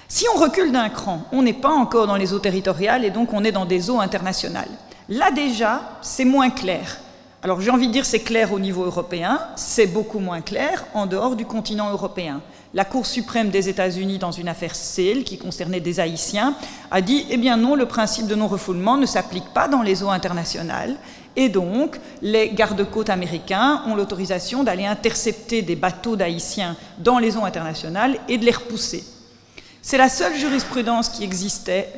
Si 0.09 0.25
on 0.33 0.39
recule 0.39 0.71
d'un 0.71 0.89
cran, 0.89 1.23
on 1.33 1.43
n'est 1.43 1.53
pas 1.53 1.73
encore 1.73 2.07
dans 2.07 2.15
les 2.15 2.33
eaux 2.33 2.39
territoriales 2.39 3.05
et 3.05 3.11
donc 3.11 3.33
on 3.33 3.43
est 3.43 3.51
dans 3.51 3.65
des 3.65 3.91
eaux 3.91 4.01
internationales. 4.01 4.69
Là 5.09 5.33
déjà, 5.33 5.83
c'est 6.01 6.25
moins 6.25 6.51
clair. 6.51 6.99
Alors 7.43 7.61
j'ai 7.61 7.71
envie 7.71 7.89
de 7.89 7.93
dire 7.93 8.05
c'est 8.05 8.21
clair 8.21 8.53
au 8.53 8.61
niveau 8.61 8.85
européen, 8.85 9.41
c'est 9.57 9.87
beaucoup 9.89 10.21
moins 10.21 10.43
clair 10.43 10.85
en 10.95 11.07
dehors 11.07 11.35
du 11.35 11.45
continent 11.45 11.91
européen. 11.91 12.41
La 12.73 12.85
Cour 12.85 13.05
suprême 13.05 13.51
des 13.51 13.69
États-Unis, 13.69 14.19
dans 14.19 14.31
une 14.31 14.49
affaire 14.49 14.77
Sale 14.77 15.25
qui 15.25 15.39
concernait 15.39 15.81
des 15.81 15.99
Haïtiens, 15.99 16.55
a 16.91 17.01
dit 17.01 17.27
eh 17.31 17.37
bien 17.37 17.57
non, 17.57 17.75
le 17.75 17.87
principe 17.87 18.29
de 18.29 18.35
non-refoulement 18.37 18.97
ne 18.97 19.07
s'applique 19.07 19.49
pas 19.53 19.67
dans 19.67 19.83
les 19.83 20.05
eaux 20.05 20.11
internationales, 20.11 20.97
et 21.35 21.49
donc 21.49 21.99
les 22.23 22.51
gardes-côtes 22.51 23.11
américains 23.11 23.83
ont 23.87 23.97
l'autorisation 23.97 24.63
d'aller 24.63 24.87
intercepter 24.87 25.63
des 25.63 25.77
bateaux 25.77 26.17
d'Haïtiens 26.17 26.77
dans 26.99 27.19
les 27.19 27.37
eaux 27.37 27.45
internationales 27.45 28.19
et 28.29 28.39
de 28.39 28.45
les 28.45 28.53
repousser. 28.53 29.05
C'est 29.89 29.99
la 29.99 30.09
seule 30.09 30.35
jurisprudence 30.35 31.09
qui 31.11 31.23
existait 31.23 31.89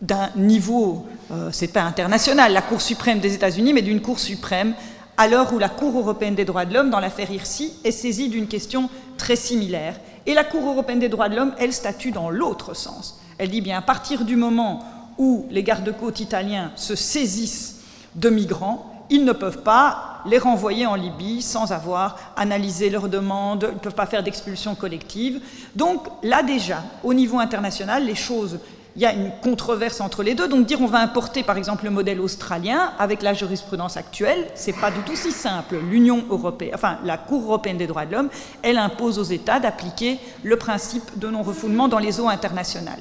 d'un 0.00 0.30
niveau, 0.36 1.04
euh, 1.30 1.50
c'est 1.52 1.68
pas 1.68 1.82
international, 1.82 2.54
la 2.54 2.62
Cour 2.62 2.80
suprême 2.80 3.20
des 3.20 3.34
États-Unis, 3.34 3.74
mais 3.74 3.82
d'une 3.82 4.00
Cour 4.00 4.18
suprême, 4.18 4.72
à 5.18 5.28
l'heure 5.28 5.52
où 5.52 5.58
la 5.58 5.68
Cour 5.68 5.98
européenne 5.98 6.34
des 6.34 6.46
droits 6.46 6.64
de 6.64 6.72
l'homme, 6.72 6.88
dans 6.88 7.00
l'affaire 7.00 7.30
Hirsi, 7.30 7.74
est 7.84 7.90
saisie 7.90 8.30
d'une 8.30 8.46
question 8.46 8.88
très 9.18 9.36
similaire. 9.36 10.00
Et 10.24 10.32
la 10.32 10.44
Cour 10.44 10.66
européenne 10.66 10.98
des 10.98 11.10
droits 11.10 11.28
de 11.28 11.36
l'homme, 11.36 11.52
elle 11.58 11.74
statue 11.74 12.10
dans 12.10 12.30
l'autre 12.30 12.72
sens. 12.72 13.20
Elle 13.36 13.50
dit 13.50 13.60
bien 13.60 13.76
à 13.76 13.82
partir 13.82 14.24
du 14.24 14.36
moment 14.36 14.82
où 15.18 15.44
les 15.50 15.62
gardes-côtes 15.62 16.20
italiens 16.20 16.72
se 16.74 16.94
saisissent 16.96 17.80
de 18.14 18.30
migrants, 18.30 18.93
ils 19.10 19.24
ne 19.24 19.32
peuvent 19.32 19.62
pas 19.62 20.20
les 20.26 20.38
renvoyer 20.38 20.86
en 20.86 20.94
Libye 20.94 21.42
sans 21.42 21.72
avoir 21.72 22.16
analysé 22.36 22.90
leurs 22.90 23.08
demandes, 23.08 23.66
ils 23.70 23.74
ne 23.74 23.80
peuvent 23.80 23.94
pas 23.94 24.06
faire 24.06 24.22
d'expulsion 24.22 24.74
collective. 24.74 25.40
Donc 25.74 26.06
là 26.22 26.42
déjà, 26.42 26.82
au 27.02 27.14
niveau 27.14 27.38
international, 27.38 28.06
les 28.06 28.14
choses, 28.14 28.58
il 28.96 29.02
y 29.02 29.06
a 29.06 29.12
une 29.12 29.32
controverse 29.42 30.00
entre 30.00 30.22
les 30.22 30.34
deux. 30.34 30.48
Donc 30.48 30.66
dire 30.66 30.80
on 30.80 30.86
va 30.86 30.98
importer 30.98 31.42
par 31.42 31.58
exemple 31.58 31.84
le 31.84 31.90
modèle 31.90 32.20
australien 32.20 32.92
avec 32.98 33.22
la 33.22 33.34
jurisprudence 33.34 33.96
actuelle, 33.96 34.48
c'est 34.54 34.72
pas 34.72 34.90
du 34.90 35.00
tout 35.00 35.16
si 35.16 35.32
simple. 35.32 35.76
L'Union 35.90 36.24
européenne, 36.30 36.72
enfin 36.74 36.98
la 37.04 37.18
Cour 37.18 37.42
européenne 37.44 37.76
des 37.76 37.86
droits 37.86 38.06
de 38.06 38.12
l'homme, 38.12 38.30
elle 38.62 38.78
impose 38.78 39.18
aux 39.18 39.24
États 39.24 39.60
d'appliquer 39.60 40.18
le 40.42 40.56
principe 40.56 41.18
de 41.18 41.28
non-refoulement 41.28 41.88
dans 41.88 41.98
les 41.98 42.20
eaux 42.20 42.28
internationales. 42.28 43.00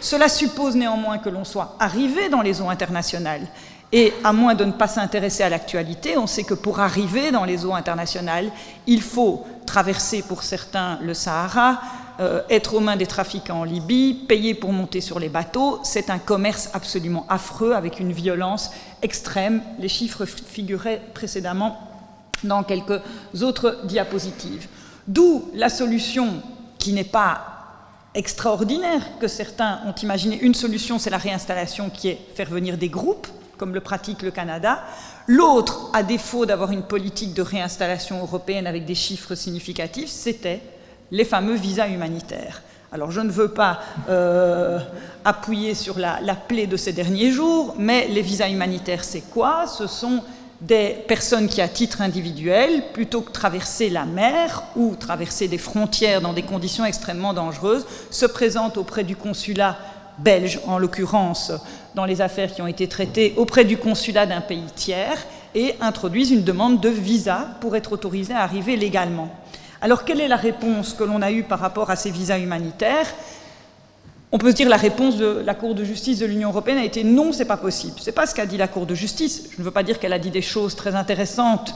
Cela 0.00 0.28
suppose 0.28 0.74
néanmoins 0.74 1.18
que 1.18 1.28
l'on 1.28 1.44
soit 1.44 1.76
arrivé 1.78 2.28
dans 2.28 2.42
les 2.42 2.60
eaux 2.60 2.68
internationales. 2.68 3.46
Et 3.92 4.14
à 4.24 4.32
moins 4.32 4.54
de 4.54 4.64
ne 4.64 4.72
pas 4.72 4.88
s'intéresser 4.88 5.42
à 5.42 5.50
l'actualité, 5.50 6.16
on 6.16 6.26
sait 6.26 6.44
que 6.44 6.54
pour 6.54 6.80
arriver 6.80 7.30
dans 7.30 7.44
les 7.44 7.66
eaux 7.66 7.74
internationales, 7.74 8.50
il 8.86 9.02
faut 9.02 9.44
traverser 9.66 10.22
pour 10.22 10.42
certains 10.42 10.98
le 11.02 11.12
Sahara, 11.12 11.80
euh, 12.20 12.40
être 12.48 12.74
aux 12.74 12.80
mains 12.80 12.96
des 12.96 13.06
trafiquants 13.06 13.60
en 13.60 13.64
Libye, 13.64 14.24
payer 14.26 14.54
pour 14.54 14.72
monter 14.72 15.02
sur 15.02 15.18
les 15.18 15.28
bateaux. 15.28 15.80
C'est 15.82 16.08
un 16.08 16.18
commerce 16.18 16.70
absolument 16.72 17.26
affreux 17.28 17.72
avec 17.72 18.00
une 18.00 18.12
violence 18.12 18.70
extrême. 19.02 19.62
Les 19.78 19.88
chiffres 19.88 20.24
figuraient 20.24 21.02
précédemment 21.12 21.78
dans 22.44 22.62
quelques 22.62 23.00
autres 23.42 23.80
diapositives. 23.84 24.68
D'où 25.06 25.50
la 25.54 25.68
solution 25.68 26.42
qui 26.78 26.92
n'est 26.94 27.04
pas 27.04 27.52
extraordinaire 28.14 29.18
que 29.18 29.28
certains 29.28 29.80
ont 29.86 29.94
imaginé. 30.02 30.38
Une 30.40 30.54
solution, 30.54 30.98
c'est 30.98 31.10
la 31.10 31.18
réinstallation 31.18 31.90
qui 31.90 32.08
est 32.08 32.18
faire 32.34 32.48
venir 32.48 32.76
des 32.76 32.88
groupes, 32.88 33.26
comme 33.62 33.74
le 33.74 33.80
pratique 33.80 34.22
le 34.22 34.32
Canada. 34.32 34.82
L'autre, 35.28 35.88
à 35.92 36.02
défaut 36.02 36.46
d'avoir 36.46 36.72
une 36.72 36.82
politique 36.82 37.32
de 37.32 37.42
réinstallation 37.42 38.20
européenne 38.20 38.66
avec 38.66 38.84
des 38.84 38.96
chiffres 38.96 39.36
significatifs, 39.36 40.08
c'était 40.08 40.60
les 41.12 41.24
fameux 41.24 41.54
visas 41.54 41.86
humanitaires. 41.86 42.62
Alors 42.90 43.12
je 43.12 43.20
ne 43.20 43.30
veux 43.30 43.52
pas 43.52 43.78
euh, 44.08 44.80
appuyer 45.24 45.76
sur 45.76 45.96
la, 46.00 46.20
la 46.22 46.34
plaie 46.34 46.66
de 46.66 46.76
ces 46.76 46.92
derniers 46.92 47.30
jours, 47.30 47.76
mais 47.78 48.08
les 48.08 48.22
visas 48.22 48.48
humanitaires, 48.48 49.04
c'est 49.04 49.30
quoi? 49.30 49.68
Ce 49.68 49.86
sont 49.86 50.24
des 50.60 50.96
personnes 51.06 51.46
qui, 51.46 51.60
à 51.60 51.68
titre 51.68 52.00
individuel, 52.00 52.82
plutôt 52.92 53.20
que 53.20 53.30
traverser 53.30 53.90
la 53.90 54.06
mer 54.06 54.64
ou 54.74 54.96
traverser 54.96 55.46
des 55.46 55.56
frontières 55.58 56.20
dans 56.20 56.32
des 56.32 56.42
conditions 56.42 56.84
extrêmement 56.84 57.32
dangereuses, 57.32 57.86
se 58.10 58.26
présentent 58.26 58.76
auprès 58.76 59.04
du 59.04 59.14
consulat 59.14 59.78
belge, 60.18 60.58
en 60.66 60.78
l'occurrence 60.78 61.52
dans 61.94 62.04
les 62.04 62.20
affaires 62.20 62.52
qui 62.52 62.62
ont 62.62 62.66
été 62.66 62.88
traitées 62.88 63.34
auprès 63.36 63.64
du 63.64 63.76
consulat 63.76 64.26
d'un 64.26 64.40
pays 64.40 64.64
tiers, 64.74 65.18
et 65.54 65.74
introduisent 65.80 66.30
une 66.30 66.44
demande 66.44 66.80
de 66.80 66.88
visa 66.88 67.48
pour 67.60 67.76
être 67.76 67.92
autorisés 67.92 68.32
à 68.32 68.42
arriver 68.42 68.76
légalement. 68.76 69.28
Alors 69.80 70.04
quelle 70.04 70.20
est 70.20 70.28
la 70.28 70.36
réponse 70.36 70.94
que 70.94 71.04
l'on 71.04 71.20
a 71.22 71.30
eue 71.30 71.42
par 71.42 71.58
rapport 71.58 71.90
à 71.90 71.96
ces 71.96 72.10
visas 72.10 72.38
humanitaires? 72.38 73.06
On 74.30 74.38
peut 74.38 74.50
se 74.50 74.56
dire 74.56 74.68
la 74.68 74.78
réponse 74.78 75.16
de 75.16 75.42
la 75.44 75.54
Cour 75.54 75.74
de 75.74 75.84
justice 75.84 76.20
de 76.20 76.26
l'Union 76.26 76.48
européenne 76.48 76.78
a 76.78 76.84
été 76.84 77.04
non, 77.04 77.32
c'est 77.32 77.44
pas 77.44 77.58
possible. 77.58 77.96
C'est 78.00 78.12
pas 78.12 78.26
ce 78.26 78.34
qu'a 78.34 78.46
dit 78.46 78.56
la 78.56 78.68
Cour 78.68 78.86
de 78.86 78.94
justice. 78.94 79.50
Je 79.52 79.58
ne 79.58 79.64
veux 79.64 79.70
pas 79.70 79.82
dire 79.82 79.98
qu'elle 79.98 80.14
a 80.14 80.18
dit 80.18 80.30
des 80.30 80.40
choses 80.40 80.74
très 80.74 80.94
intéressantes 80.94 81.74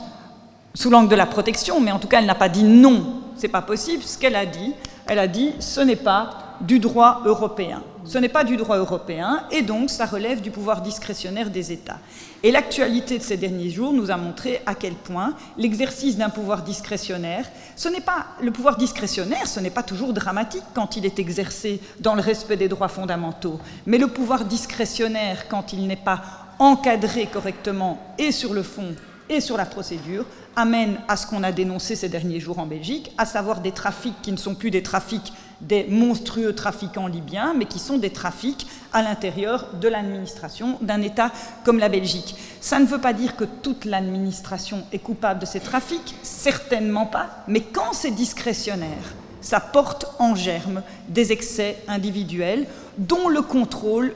sous 0.73 0.89
l'angle 0.89 1.09
de 1.09 1.15
la 1.15 1.27
protection, 1.27 1.79
mais 1.79 1.91
en 1.91 1.99
tout 1.99 2.07
cas, 2.07 2.19
elle 2.19 2.25
n'a 2.25 2.33
pas 2.33 2.49
dit 2.49 2.63
non, 2.63 3.21
c'est 3.35 3.47
pas 3.47 3.61
possible. 3.61 4.01
Ce 4.01 4.17
qu'elle 4.17 4.35
a 4.35 4.47
dit, 4.47 4.73
elle 5.05 5.19
a 5.19 5.27
dit 5.27 5.53
ce 5.59 5.81
n'est 5.81 5.95
pas 5.95 6.31
du 6.61 6.79
droit 6.79 7.21
européen. 7.25 7.83
Ce 8.07 8.17
n'est 8.17 8.29
pas 8.29 8.45
du 8.45 8.55
droit 8.55 8.77
européen 8.77 9.43
et 9.51 9.61
donc 9.61 9.89
ça 9.89 10.05
relève 10.05 10.41
du 10.41 10.49
pouvoir 10.49 10.81
discrétionnaire 10.81 11.49
des 11.49 11.73
États. 11.73 11.99
Et 12.41 12.51
l'actualité 12.51 13.17
de 13.17 13.23
ces 13.23 13.35
derniers 13.35 13.69
jours 13.69 13.91
nous 13.91 14.11
a 14.11 14.17
montré 14.17 14.61
à 14.65 14.75
quel 14.75 14.93
point 14.93 15.33
l'exercice 15.57 16.15
d'un 16.17 16.29
pouvoir 16.29 16.61
discrétionnaire, 16.61 17.45
ce 17.75 17.89
n'est 17.89 17.99
pas 18.01 18.27
le 18.41 18.51
pouvoir 18.51 18.77
discrétionnaire, 18.77 19.47
ce 19.47 19.59
n'est 19.59 19.69
pas 19.69 19.83
toujours 19.83 20.13
dramatique 20.13 20.63
quand 20.73 20.95
il 20.95 21.05
est 21.05 21.19
exercé 21.19 21.81
dans 21.99 22.15
le 22.15 22.21
respect 22.21 22.55
des 22.55 22.69
droits 22.69 22.87
fondamentaux, 22.87 23.59
mais 23.85 23.97
le 23.97 24.07
pouvoir 24.07 24.45
discrétionnaire 24.45 25.47
quand 25.49 25.73
il 25.73 25.85
n'est 25.85 25.95
pas 25.97 26.21
encadré 26.59 27.27
correctement 27.27 27.99
et 28.17 28.31
sur 28.31 28.53
le 28.53 28.63
fond 28.63 28.95
et 29.29 29.41
sur 29.41 29.57
la 29.57 29.65
procédure 29.65 30.25
amène 30.55 30.99
à 31.07 31.17
ce 31.17 31.27
qu'on 31.27 31.43
a 31.43 31.51
dénoncé 31.51 31.95
ces 31.95 32.09
derniers 32.09 32.39
jours 32.39 32.59
en 32.59 32.65
Belgique, 32.65 33.11
à 33.17 33.25
savoir 33.25 33.61
des 33.61 33.71
trafics 33.71 34.21
qui 34.21 34.31
ne 34.31 34.37
sont 34.37 34.55
plus 34.55 34.71
des 34.71 34.83
trafics 34.83 35.33
des 35.61 35.85
monstrueux 35.85 36.53
trafiquants 36.53 37.07
libyens, 37.07 37.53
mais 37.57 37.65
qui 37.65 37.79
sont 37.79 37.97
des 37.97 38.11
trafics 38.11 38.67
à 38.93 39.01
l'intérieur 39.01 39.73
de 39.81 39.87
l'administration 39.87 40.77
d'un 40.81 41.01
État 41.01 41.31
comme 41.63 41.79
la 41.79 41.89
Belgique. 41.89 42.35
Ça 42.61 42.79
ne 42.79 42.85
veut 42.85 43.01
pas 43.01 43.13
dire 43.13 43.35
que 43.35 43.43
toute 43.43 43.85
l'administration 43.85 44.83
est 44.91 44.99
coupable 44.99 45.39
de 45.39 45.45
ces 45.45 45.59
trafics, 45.59 46.15
certainement 46.21 47.05
pas, 47.05 47.43
mais 47.47 47.61
quand 47.61 47.93
c'est 47.93 48.11
discrétionnaire, 48.11 49.15
ça 49.41 49.59
porte 49.59 50.07
en 50.19 50.35
germe 50.35 50.81
des 51.07 51.31
excès 51.31 51.77
individuels 51.87 52.67
dont 52.97 53.29
le 53.29 53.41
contrôle 53.41 54.13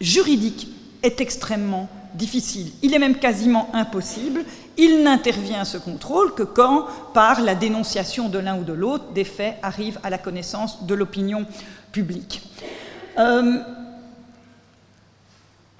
juridique 0.00 0.68
est 1.02 1.20
extrêmement 1.20 1.88
difficile. 2.14 2.72
Il 2.82 2.94
est 2.94 2.98
même 2.98 3.16
quasiment 3.16 3.68
impossible. 3.72 4.44
Il 4.76 5.02
n'intervient 5.02 5.64
ce 5.64 5.78
contrôle 5.78 6.34
que 6.34 6.42
quand, 6.42 6.86
par 7.12 7.40
la 7.40 7.54
dénonciation 7.54 8.28
de 8.28 8.38
l'un 8.38 8.58
ou 8.58 8.64
de 8.64 8.72
l'autre, 8.72 9.12
des 9.12 9.24
faits 9.24 9.56
arrivent 9.62 10.00
à 10.02 10.10
la 10.10 10.18
connaissance 10.18 10.84
de 10.86 10.94
l'opinion 10.94 11.46
publique. 11.92 12.42
Euh, 13.18 13.58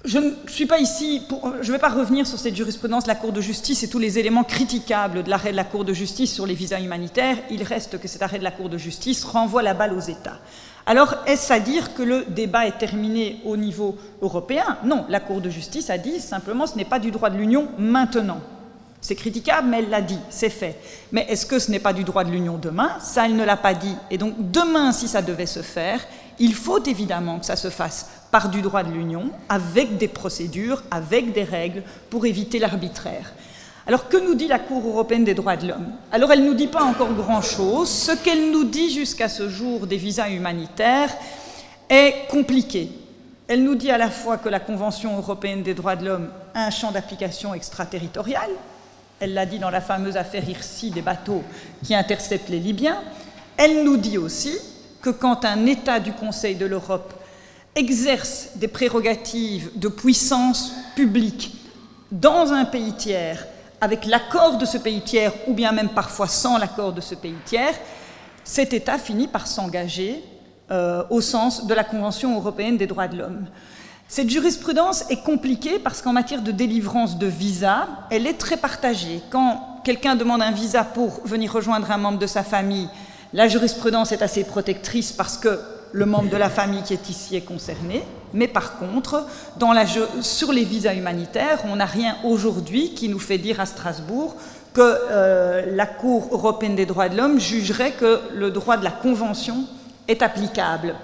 je 0.04 0.18
ne 0.18 0.30
suis 0.46 0.66
pas 0.66 0.78
ici 0.78 1.22
pour, 1.28 1.52
je 1.60 1.66
ne 1.66 1.72
vais 1.72 1.78
pas 1.78 1.90
revenir 1.90 2.26
sur 2.26 2.38
cette 2.38 2.56
jurisprudence 2.56 3.04
de 3.04 3.08
la 3.08 3.14
Cour 3.14 3.32
de 3.32 3.40
justice 3.40 3.82
et 3.82 3.88
tous 3.88 3.98
les 3.98 4.18
éléments 4.18 4.44
critiquables 4.44 5.22
de 5.22 5.30
l'arrêt 5.30 5.52
de 5.52 5.56
la 5.56 5.64
Cour 5.64 5.84
de 5.84 5.92
justice 5.92 6.32
sur 6.32 6.46
les 6.46 6.54
visas 6.54 6.80
humanitaires. 6.80 7.36
Il 7.50 7.62
reste 7.62 8.00
que 8.00 8.08
cet 8.08 8.22
arrêt 8.22 8.38
de 8.38 8.44
la 8.44 8.50
Cour 8.50 8.70
de 8.70 8.78
justice 8.78 9.24
renvoie 9.24 9.62
la 9.62 9.74
balle 9.74 9.92
aux 9.92 10.00
États. 10.00 10.38
Alors, 10.86 11.14
est-ce 11.26 11.52
à 11.52 11.60
dire 11.60 11.92
que 11.94 12.02
le 12.02 12.24
débat 12.24 12.66
est 12.66 12.78
terminé 12.78 13.40
au 13.44 13.58
niveau 13.58 13.98
européen? 14.22 14.78
Non, 14.84 15.04
la 15.10 15.20
Cour 15.20 15.42
de 15.42 15.50
justice 15.50 15.90
a 15.90 15.98
dit 15.98 16.18
simplement 16.20 16.66
ce 16.66 16.76
n'est 16.76 16.86
pas 16.86 16.98
du 16.98 17.10
droit 17.10 17.28
de 17.28 17.36
l'Union 17.36 17.68
maintenant. 17.78 18.40
C'est 19.02 19.14
critiquable, 19.14 19.68
mais 19.68 19.78
elle 19.78 19.90
l'a 19.90 20.02
dit, 20.02 20.18
c'est 20.28 20.50
fait. 20.50 20.78
Mais 21.12 21.26
est-ce 21.28 21.46
que 21.46 21.58
ce 21.58 21.70
n'est 21.70 21.78
pas 21.78 21.92
du 21.92 22.04
droit 22.04 22.24
de 22.24 22.30
l'Union 22.30 22.58
demain? 22.58 22.90
Ça, 23.00 23.24
elle 23.24 23.36
ne 23.36 23.44
l'a 23.44 23.56
pas 23.56 23.72
dit. 23.72 23.96
Et 24.10 24.18
donc, 24.18 24.34
demain, 24.50 24.92
si 24.92 25.08
ça 25.08 25.22
devait 25.22 25.46
se 25.46 25.62
faire, 25.62 26.00
il 26.40 26.54
faut 26.54 26.82
évidemment 26.82 27.38
que 27.38 27.46
ça 27.46 27.54
se 27.54 27.70
fasse 27.70 28.08
par 28.30 28.48
du 28.48 28.62
droit 28.62 28.82
de 28.82 28.90
l'Union, 28.90 29.30
avec 29.48 29.98
des 29.98 30.08
procédures, 30.08 30.82
avec 30.90 31.32
des 31.32 31.44
règles, 31.44 31.82
pour 32.08 32.26
éviter 32.26 32.58
l'arbitraire. 32.58 33.32
Alors 33.86 34.08
que 34.08 34.16
nous 34.16 34.34
dit 34.34 34.48
la 34.48 34.58
Cour 34.58 34.86
européenne 34.86 35.24
des 35.24 35.34
droits 35.34 35.56
de 35.56 35.68
l'homme? 35.68 35.92
Alors 36.10 36.32
elle 36.32 36.42
ne 36.42 36.48
nous 36.48 36.54
dit 36.54 36.66
pas 36.66 36.82
encore 36.82 37.12
grand-chose. 37.12 37.88
Ce 37.88 38.12
qu'elle 38.12 38.50
nous 38.50 38.64
dit 38.64 38.90
jusqu'à 38.90 39.28
ce 39.28 39.48
jour 39.48 39.86
des 39.86 39.96
visas 39.96 40.30
humanitaires 40.30 41.14
est 41.88 42.28
compliqué. 42.30 42.90
Elle 43.48 43.64
nous 43.64 43.74
dit 43.74 43.90
à 43.90 43.98
la 43.98 44.10
fois 44.10 44.38
que 44.38 44.48
la 44.48 44.60
Convention 44.60 45.16
européenne 45.18 45.62
des 45.62 45.74
droits 45.74 45.96
de 45.96 46.06
l'homme 46.06 46.30
a 46.54 46.66
un 46.66 46.70
champ 46.70 46.92
d'application 46.92 47.52
extraterritorial. 47.52 48.48
Elle 49.18 49.34
l'a 49.34 49.44
dit 49.44 49.58
dans 49.58 49.70
la 49.70 49.80
fameuse 49.80 50.16
affaire 50.16 50.48
Irsi 50.48 50.90
des 50.90 51.02
bateaux 51.02 51.42
qui 51.84 51.94
interceptent 51.94 52.48
les 52.48 52.60
Libyens. 52.60 52.98
Elle 53.56 53.84
nous 53.84 53.96
dit 53.96 54.18
aussi 54.18 54.56
que 55.02 55.10
quand 55.10 55.44
un 55.44 55.66
État 55.66 56.00
du 56.00 56.12
Conseil 56.12 56.54
de 56.56 56.66
l'Europe 56.66 57.14
exerce 57.74 58.50
des 58.56 58.68
prérogatives 58.68 59.70
de 59.76 59.88
puissance 59.88 60.72
publique 60.96 61.56
dans 62.10 62.52
un 62.52 62.64
pays 62.64 62.92
tiers, 62.92 63.46
avec 63.80 64.04
l'accord 64.04 64.58
de 64.58 64.64
ce 64.64 64.76
pays 64.76 65.00
tiers, 65.00 65.32
ou 65.46 65.54
bien 65.54 65.72
même 65.72 65.90
parfois 65.90 66.26
sans 66.26 66.58
l'accord 66.58 66.92
de 66.92 67.00
ce 67.00 67.14
pays 67.14 67.36
tiers, 67.44 67.74
cet 68.44 68.72
État 68.72 68.98
finit 68.98 69.28
par 69.28 69.46
s'engager 69.46 70.22
euh, 70.70 71.04
au 71.10 71.20
sens 71.20 71.66
de 71.66 71.74
la 71.74 71.84
Convention 71.84 72.36
européenne 72.36 72.76
des 72.76 72.86
droits 72.86 73.08
de 73.08 73.16
l'homme. 73.16 73.46
Cette 74.08 74.28
jurisprudence 74.28 75.08
est 75.08 75.22
compliquée 75.22 75.78
parce 75.78 76.02
qu'en 76.02 76.12
matière 76.12 76.42
de 76.42 76.50
délivrance 76.50 77.16
de 77.16 77.28
visa, 77.28 77.86
elle 78.10 78.26
est 78.26 78.38
très 78.38 78.56
partagée. 78.56 79.20
Quand 79.30 79.80
quelqu'un 79.84 80.16
demande 80.16 80.42
un 80.42 80.50
visa 80.50 80.82
pour 80.82 81.20
venir 81.24 81.52
rejoindre 81.52 81.90
un 81.92 81.96
membre 81.96 82.18
de 82.18 82.26
sa 82.26 82.42
famille, 82.42 82.88
la 83.32 83.48
jurisprudence 83.48 84.12
est 84.12 84.22
assez 84.22 84.44
protectrice 84.44 85.12
parce 85.12 85.36
que 85.36 85.60
le 85.92 86.06
membre 86.06 86.30
de 86.30 86.36
la 86.36 86.50
famille 86.50 86.82
qui 86.82 86.92
est 86.92 87.08
ici 87.08 87.36
est 87.36 87.40
concerné, 87.40 88.04
mais 88.32 88.48
par 88.48 88.78
contre, 88.78 89.26
sur 90.20 90.52
les 90.52 90.64
visas 90.64 90.94
humanitaires, 90.94 91.58
on 91.64 91.76
n'a 91.76 91.86
rien 91.86 92.16
aujourd'hui 92.24 92.94
qui 92.94 93.08
nous 93.08 93.18
fait 93.18 93.38
dire 93.38 93.60
à 93.60 93.66
Strasbourg 93.66 94.36
que 94.72 94.80
euh, 94.82 95.74
la 95.74 95.86
Cour 95.86 96.28
européenne 96.30 96.76
des 96.76 96.86
droits 96.86 97.08
de 97.08 97.16
l'homme 97.16 97.40
jugerait 97.40 97.92
que 97.92 98.20
le 98.34 98.50
droit 98.50 98.76
de 98.76 98.84
la 98.84 98.92
Convention 98.92 99.64
est 100.06 100.22
applicable. 100.22 100.94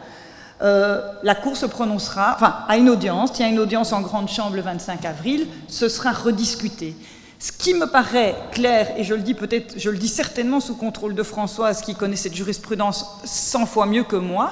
Euh, 0.62 1.00
la 1.22 1.34
Cour 1.34 1.56
se 1.56 1.66
prononcera, 1.66 2.34
enfin, 2.36 2.58
à 2.68 2.76
une 2.76 2.88
audience, 2.88 3.38
il 3.38 3.46
y 3.46 3.48
une 3.50 3.58
audience 3.58 3.92
en 3.92 4.00
grande 4.00 4.28
chambre 4.28 4.56
le 4.56 4.62
25 4.62 5.04
avril, 5.04 5.46
ce 5.68 5.88
sera 5.88 6.12
rediscuté. 6.12 6.96
Ce 7.46 7.52
qui 7.52 7.74
me 7.74 7.86
paraît 7.86 8.34
clair, 8.50 8.92
et 8.96 9.04
je 9.04 9.14
le 9.14 9.20
dis 9.20 9.34
peut-être, 9.34 9.78
je 9.78 9.88
le 9.88 9.96
dis 9.96 10.08
certainement 10.08 10.58
sous 10.58 10.74
contrôle 10.74 11.14
de 11.14 11.22
Françoise, 11.22 11.80
qui 11.80 11.94
connaît 11.94 12.16
cette 12.16 12.34
jurisprudence 12.34 13.06
100 13.24 13.66
fois 13.66 13.86
mieux 13.86 14.02
que 14.02 14.16
moi, 14.16 14.50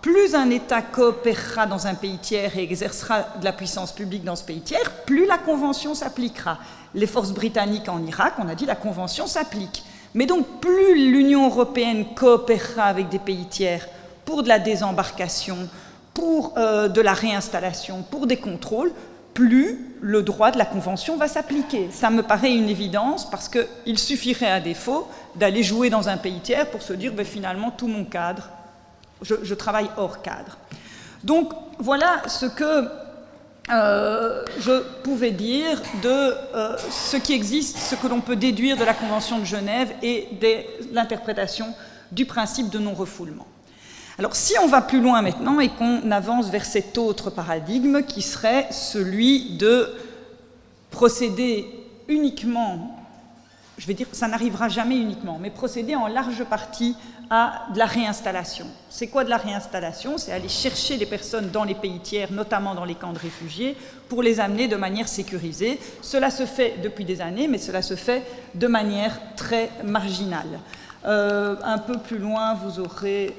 plus 0.00 0.34
un 0.34 0.50
État 0.50 0.82
coopérera 0.82 1.66
dans 1.66 1.86
un 1.86 1.94
pays 1.94 2.18
tiers 2.18 2.58
et 2.58 2.64
exercera 2.64 3.20
de 3.38 3.44
la 3.44 3.52
puissance 3.52 3.92
publique 3.92 4.24
dans 4.24 4.34
ce 4.34 4.42
pays 4.42 4.60
tiers, 4.60 4.90
plus 5.06 5.24
la 5.24 5.38
Convention 5.38 5.94
s'appliquera. 5.94 6.58
Les 6.96 7.06
forces 7.06 7.30
britanniques 7.30 7.88
en 7.88 8.04
Irak, 8.04 8.34
on 8.38 8.48
a 8.48 8.56
dit 8.56 8.66
la 8.66 8.74
Convention 8.74 9.28
s'applique. 9.28 9.84
Mais 10.14 10.26
donc 10.26 10.44
plus 10.60 11.12
l'Union 11.12 11.46
européenne 11.46 12.06
coopérera 12.16 12.86
avec 12.86 13.08
des 13.08 13.20
pays 13.20 13.46
tiers 13.46 13.86
pour 14.24 14.42
de 14.42 14.48
la 14.48 14.58
désembarcation, 14.58 15.68
pour 16.12 16.54
euh, 16.58 16.88
de 16.88 17.00
la 17.00 17.14
réinstallation, 17.14 18.02
pour 18.10 18.26
des 18.26 18.38
contrôles, 18.38 18.90
plus 19.34 19.78
le 20.00 20.22
droit 20.22 20.50
de 20.50 20.58
la 20.58 20.64
Convention 20.64 21.16
va 21.16 21.28
s'appliquer. 21.28 21.88
Ça 21.92 22.10
me 22.10 22.22
paraît 22.22 22.52
une 22.52 22.68
évidence 22.68 23.28
parce 23.30 23.48
qu'il 23.48 23.98
suffirait 23.98 24.50
à 24.50 24.60
défaut 24.60 25.08
d'aller 25.36 25.62
jouer 25.62 25.90
dans 25.90 26.08
un 26.08 26.16
pays 26.16 26.40
tiers 26.40 26.70
pour 26.70 26.82
se 26.82 26.92
dire 26.92 27.12
ben, 27.12 27.24
finalement 27.24 27.70
tout 27.70 27.86
mon 27.86 28.04
cadre, 28.04 28.50
je, 29.22 29.54
travaille 29.54 29.88
hors 29.96 30.20
cadre. 30.22 30.58
Donc 31.22 31.52
voilà 31.78 32.22
ce 32.26 32.46
que 32.46 32.88
euh, 33.70 34.44
je 34.58 34.82
pouvais 35.04 35.30
dire 35.30 35.80
de 36.02 36.08
euh, 36.08 36.76
ce 36.90 37.16
qui 37.16 37.32
existe, 37.32 37.78
ce 37.78 37.94
que 37.94 38.08
l'on 38.08 38.20
peut 38.20 38.36
déduire 38.36 38.76
de 38.76 38.84
la 38.84 38.94
Convention 38.94 39.38
de 39.38 39.44
Genève 39.44 39.92
et 40.02 40.28
de 40.40 40.92
l'interprétation 40.92 41.72
du 42.10 42.26
principe 42.26 42.70
de 42.70 42.80
non-refoulement. 42.80 43.46
Alors 44.18 44.36
si 44.36 44.54
on 44.62 44.66
va 44.66 44.82
plus 44.82 45.00
loin 45.00 45.22
maintenant 45.22 45.58
et 45.60 45.70
qu'on 45.70 46.10
avance 46.10 46.50
vers 46.50 46.64
cet 46.64 46.98
autre 46.98 47.30
paradigme 47.30 48.02
qui 48.02 48.20
serait 48.20 48.68
celui 48.70 49.56
de 49.56 49.88
procéder 50.90 51.66
uniquement, 52.08 52.98
je 53.78 53.86
vais 53.86 53.94
dire, 53.94 54.06
ça 54.12 54.28
n'arrivera 54.28 54.68
jamais 54.68 54.96
uniquement, 54.96 55.38
mais 55.40 55.50
procéder 55.50 55.96
en 55.96 56.06
large 56.06 56.44
partie 56.44 56.94
à 57.30 57.62
de 57.72 57.78
la 57.78 57.86
réinstallation. 57.86 58.66
C'est 58.90 59.06
quoi 59.06 59.24
de 59.24 59.30
la 59.30 59.38
réinstallation? 59.38 60.18
C'est 60.18 60.32
aller 60.32 60.50
chercher 60.50 60.98
les 60.98 61.06
personnes 61.06 61.50
dans 61.50 61.64
les 61.64 61.74
pays 61.74 61.98
tiers, 62.00 62.30
notamment 62.30 62.74
dans 62.74 62.84
les 62.84 62.94
camps 62.94 63.14
de 63.14 63.18
réfugiés, 63.18 63.74
pour 64.10 64.22
les 64.22 64.38
amener 64.38 64.68
de 64.68 64.76
manière 64.76 65.08
sécurisée. 65.08 65.80
Cela 66.02 66.30
se 66.30 66.44
fait 66.44 66.74
depuis 66.82 67.06
des 67.06 67.22
années, 67.22 67.48
mais 67.48 67.56
cela 67.56 67.80
se 67.80 67.96
fait 67.96 68.22
de 68.54 68.66
manière 68.66 69.18
très 69.36 69.70
marginale. 69.82 70.60
Euh, 71.06 71.56
un 71.64 71.78
peu 71.78 71.96
plus 71.96 72.18
loin, 72.18 72.52
vous 72.54 72.78
aurez 72.78 73.34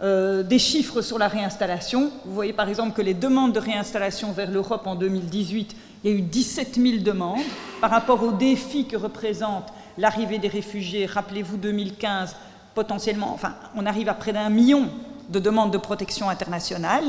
euh, 0.00 0.44
des 0.44 0.58
chiffres 0.60 1.02
sur 1.02 1.18
la 1.18 1.26
réinstallation. 1.26 2.12
Vous 2.24 2.34
voyez 2.34 2.52
par 2.52 2.68
exemple 2.68 2.92
que 2.92 3.02
les 3.02 3.14
demandes 3.14 3.52
de 3.52 3.58
réinstallation 3.58 4.30
vers 4.30 4.50
l'Europe 4.50 4.86
en 4.86 4.94
2018, 4.94 5.76
il 6.04 6.10
y 6.10 6.14
a 6.14 6.16
eu 6.16 6.22
17 6.22 6.76
000 6.76 6.98
demandes 6.98 7.42
par 7.80 7.90
rapport 7.90 8.22
aux 8.22 8.30
défis 8.30 8.86
que 8.86 8.96
représente 8.96 9.72
l'arrivée 9.96 10.38
des 10.38 10.46
réfugiés. 10.46 11.06
Rappelez-vous 11.06 11.56
2015, 11.56 12.36
potentiellement, 12.76 13.32
enfin, 13.34 13.54
on 13.74 13.86
arrive 13.86 14.08
à 14.08 14.14
près 14.14 14.32
d'un 14.32 14.48
million 14.50 14.88
de 15.28 15.40
demandes 15.40 15.72
de 15.72 15.78
protection 15.78 16.30
internationale. 16.30 17.04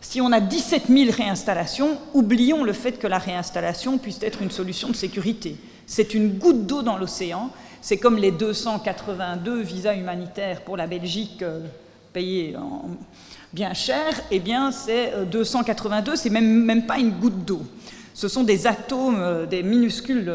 Si 0.00 0.20
on 0.20 0.32
a 0.32 0.40
17 0.40 0.86
000 0.88 1.10
réinstallations, 1.16 1.98
oublions 2.14 2.64
le 2.64 2.72
fait 2.72 2.98
que 2.98 3.06
la 3.06 3.18
réinstallation 3.18 3.98
puisse 3.98 4.22
être 4.22 4.42
une 4.42 4.50
solution 4.50 4.88
de 4.88 4.96
sécurité. 4.96 5.56
C'est 5.86 6.14
une 6.14 6.38
goutte 6.38 6.66
d'eau 6.66 6.82
dans 6.82 6.96
l'océan 6.96 7.50
c'est 7.80 7.96
comme 7.96 8.16
les 8.16 8.30
282 8.30 9.60
visas 9.60 9.94
humanitaires 9.94 10.62
pour 10.62 10.76
la 10.76 10.86
Belgique 10.86 11.42
euh, 11.42 11.60
payés 12.12 12.56
bien 13.52 13.72
cher, 13.74 14.20
eh 14.30 14.40
bien 14.40 14.70
c'est 14.72 15.12
282, 15.30 16.12
euh, 16.12 16.16
c'est 16.16 16.30
même, 16.30 16.64
même 16.64 16.86
pas 16.86 16.98
une 16.98 17.10
goutte 17.10 17.44
d'eau. 17.44 17.62
Ce 18.14 18.28
sont 18.28 18.44
des 18.44 18.66
atomes, 18.66 19.16
euh, 19.18 19.46
des 19.46 19.62
minuscules. 19.62 20.32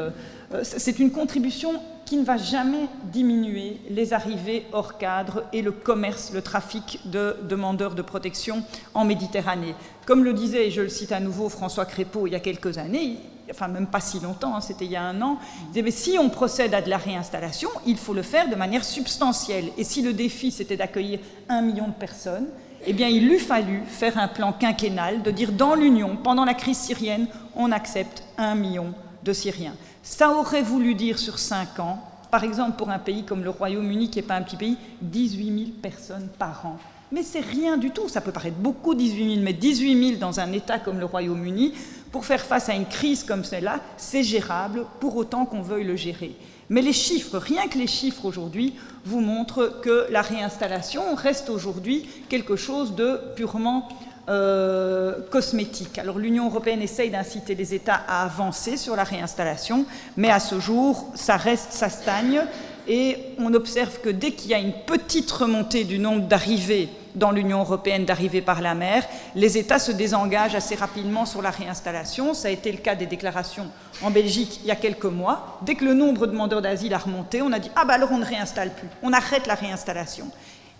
c'est 0.64 1.00
une 1.00 1.12
contribution 1.12 1.74
qui 2.14 2.20
ne 2.20 2.26
va 2.26 2.38
jamais 2.38 2.90
diminuer 3.06 3.82
les 3.90 4.14
arrivées 4.14 4.68
hors 4.72 5.00
cadre 5.00 5.46
et 5.52 5.64
le 5.64 5.72
commerce, 5.72 6.32
le 6.32 6.44
trafic 6.44 7.00
de 7.06 7.38
demandeurs 7.50 7.96
de 7.96 8.04
protection 8.04 8.64
en 8.94 9.04
Méditerranée. 9.04 9.74
Comme 10.06 10.24
le 10.24 10.32
disait, 10.32 10.68
et 10.68 10.70
je 10.70 10.82
le 10.82 10.90
cite 10.90 11.12
à 11.12 11.20
nouveau, 11.20 11.50
François 11.50 11.88
Crépeau 11.88 12.28
il 12.28 12.34
y 12.34 12.36
a 12.36 12.40
quelques 12.40 12.78
années, 12.78 13.18
enfin 13.50 13.68
même 13.68 13.88
pas 13.88 14.00
si 14.00 14.20
longtemps, 14.20 14.56
hein, 14.56 14.62
c'était 14.62 14.86
il 14.86 14.92
y 14.92 14.96
a 14.96 15.02
un 15.02 15.20
an, 15.24 15.40
il 15.62 15.68
disait, 15.70 15.82
mais 15.82 15.90
si 15.90 16.20
on 16.20 16.30
procède 16.30 16.76
à 16.76 16.84
de 16.84 16.90
la 16.92 16.98
réinstallation, 16.98 17.70
il 17.88 17.98
faut 17.98 18.14
le 18.14 18.22
faire 18.22 18.48
de 18.48 18.54
manière 18.54 18.84
substantielle. 18.84 19.72
Et 19.80 19.84
si 19.84 20.04
le 20.04 20.14
défi 20.14 20.52
c'était 20.52 20.78
d'accueillir 20.78 21.18
un 21.50 21.64
million 21.64 21.88
de 21.88 21.94
personnes, 21.94 22.46
eh 22.86 22.94
bien 22.94 23.08
il 23.08 23.24
eût 23.24 23.40
fallu 23.40 23.82
faire 23.88 24.20
un 24.20 24.28
plan 24.28 24.54
quinquennal 24.54 25.24
de 25.24 25.32
dire 25.32 25.52
dans 25.52 25.74
l'Union, 25.74 26.16
pendant 26.16 26.46
la 26.46 26.54
crise 26.54 26.78
syrienne, 26.78 27.26
on 27.56 27.72
accepte 27.72 28.24
un 28.38 28.54
million 28.54 28.94
de 29.24 29.34
Syriens. 29.34 29.74
Ça 30.06 30.32
aurait 30.32 30.64
voulu 30.64 30.96
dire 30.96 31.18
sur 31.18 31.40
cinq 31.40 31.80
ans, 31.80 31.98
par 32.30 32.44
exemple 32.44 32.76
pour 32.78 32.90
un 32.90 33.00
pays 33.00 33.24
comme 33.24 33.42
le 33.42 33.50
Royaume-Uni, 33.50 34.10
qui 34.10 34.20
n'est 34.20 34.28
pas 34.28 34.36
un 34.36 34.42
petit 34.42 34.58
pays, 34.58 34.78
18 35.02 35.46
000 35.46 35.72
personnes 35.82 36.28
par 36.38 36.66
an. 36.66 36.78
Mais 37.14 37.24
c'est 37.24 37.40
rien 37.40 37.78
du 37.78 37.92
tout. 37.92 38.10
Ça 38.10 38.20
peut 38.20 38.34
paraître 38.34 38.58
beaucoup, 38.58 38.96
18 38.96 39.36
000, 39.36 39.46
mais 39.46 39.54
18 39.54 40.08
000 40.10 40.20
dans 40.20 40.42
un 40.42 40.52
État 40.52 40.78
comme 40.78 41.00
le 41.00 41.06
Royaume-Uni, 41.06 41.74
pour 42.12 42.26
faire 42.26 42.42
face 42.42 42.68
à 42.68 42.74
une 42.74 42.86
crise 42.86 43.24
comme 43.24 43.46
celle-là, 43.46 43.80
c'est 43.96 44.24
gérable 44.24 44.86
pour 45.00 45.16
autant 45.16 45.46
qu'on 45.46 45.62
veuille 45.62 45.86
le 45.86 45.96
gérer. 45.96 46.36
Mais 46.68 46.82
les 46.82 46.92
chiffres, 46.92 47.38
rien 47.38 47.68
que 47.70 47.78
les 47.78 47.88
chiffres 47.88 48.26
aujourd'hui, 48.26 48.74
vous 49.06 49.22
montrent 49.22 49.80
que 49.82 50.08
la 50.10 50.22
réinstallation 50.22 51.16
reste 51.16 51.50
aujourd'hui 51.50 52.06
quelque 52.28 52.58
chose 52.58 52.94
de 52.96 53.22
purement 53.38 53.88
euh, 54.30 55.16
cosmétique. 55.30 55.98
Alors 55.98 56.18
l'Union 56.18 56.46
européenne 56.46 56.82
essaye 56.82 57.10
d'inciter 57.10 57.56
les 57.56 57.74
États 57.74 58.02
à 58.08 58.24
avancer 58.24 58.78
sur 58.78 58.96
la 58.96 59.04
réinstallation, 59.04 59.86
mais 60.16 60.30
à 60.30 60.40
ce 60.40 60.60
jour, 60.60 61.12
ça 61.16 61.36
reste, 61.38 61.74
ça 61.74 61.90
stagne, 61.90 62.42
et 62.88 63.18
on 63.38 63.54
observe 63.54 64.00
que 64.02 64.10
dès 64.10 64.32
qu'il 64.32 64.52
y 64.52 64.54
a 64.54 64.60
une 64.60 64.74
petite 64.86 65.32
remontée 65.32 65.84
du 65.84 66.00
nombre 66.00 66.28
d'arrivées 66.28 66.90
dans 67.16 67.32
l'Union 67.32 67.60
européenne 67.60 68.06
d'arriver 68.06 68.42
par 68.42 68.62
la 68.62 68.76
mer, 68.76 69.06
les 69.36 69.58
États 69.58 69.80
se 69.80 69.92
désengagent 69.92 70.56
assez 70.56 70.76
rapidement 70.76 71.26
sur 71.26 71.42
la 71.42 71.52
réinstallation. 71.52 72.34
Ça 72.34 72.48
a 72.48 72.52
été 72.52 72.72
le 72.72 72.80
cas 72.80 72.96
des 72.96 73.06
déclarations 73.06 73.68
en 74.02 74.10
Belgique 74.10 74.60
il 74.64 74.68
y 74.68 74.72
a 74.72 74.76
quelques 74.76 75.06
mois. 75.06 75.60
Dès 75.62 75.76
que 75.76 75.86
le 75.86 75.94
nombre 75.94 76.26
de 76.28 76.32
demandeurs 76.32 76.62
d'asile 76.62 76.94
a 76.94 76.98
remonté, 76.98 77.42
on 77.42 77.52
a 77.52 77.60
dit 77.60 77.72
Ah 77.76 77.86
ben 77.86 77.96
alors 77.96 78.12
on 78.12 78.18
ne 78.18 78.26
réinstalle 78.26 78.74
plus, 78.74 78.88
on 79.02 79.14
arrête 79.14 79.48
la 79.48 79.56
réinstallation. 79.56 80.30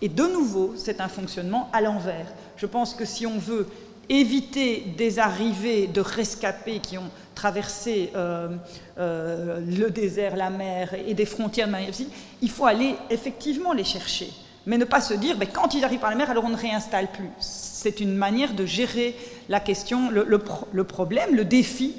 Et 0.02 0.10
de 0.10 0.24
nouveau, 0.24 0.74
c'est 0.76 1.02
un 1.02 1.08
fonctionnement 1.08 1.70
à 1.72 1.82
l'envers. 1.82 2.28
Je 2.58 2.66
pense 2.66 2.94
que 2.94 3.06
si 3.06 3.26
on 3.26 3.38
veut 3.38 3.68
éviter 4.10 4.82
des 4.98 5.20
arrivées 5.20 5.88
de 5.88 6.02
rescapés 6.02 6.80
qui 6.80 6.98
ont 6.98 7.10
traversé 7.36 8.12
euh, 8.16 8.50
euh, 8.98 9.62
le 9.62 9.90
désert, 9.90 10.36
la 10.36 10.50
mer 10.50 10.94
et 11.08 11.14
des 11.14 11.26
frontières 11.26 11.68
de 11.68 11.72
manière 11.72 11.94
il 12.42 12.50
faut 12.50 12.66
aller 12.66 12.96
effectivement 13.10 13.72
les 13.72 13.86
chercher 13.86 14.30
mais 14.66 14.78
ne 14.78 14.86
pas 14.86 15.02
se 15.02 15.14
dire, 15.14 15.38
mais 15.38 15.48
quand 15.48 15.74
ils 15.74 15.84
arrivent 15.84 16.00
par 16.00 16.10
la 16.10 16.16
mer, 16.16 16.30
alors 16.30 16.46
on 16.46 16.50
ne 16.50 16.58
réinstalle 16.58 17.08
plus. 17.12 17.30
C'est 17.40 18.00
une 18.00 18.16
manière 18.16 18.54
de 18.54 18.66
gérer 18.66 19.16
la 19.50 19.60
question, 19.60 20.10
le, 20.10 20.84
problème, 20.84 21.36
le 21.36 21.46
défi, 21.46 21.96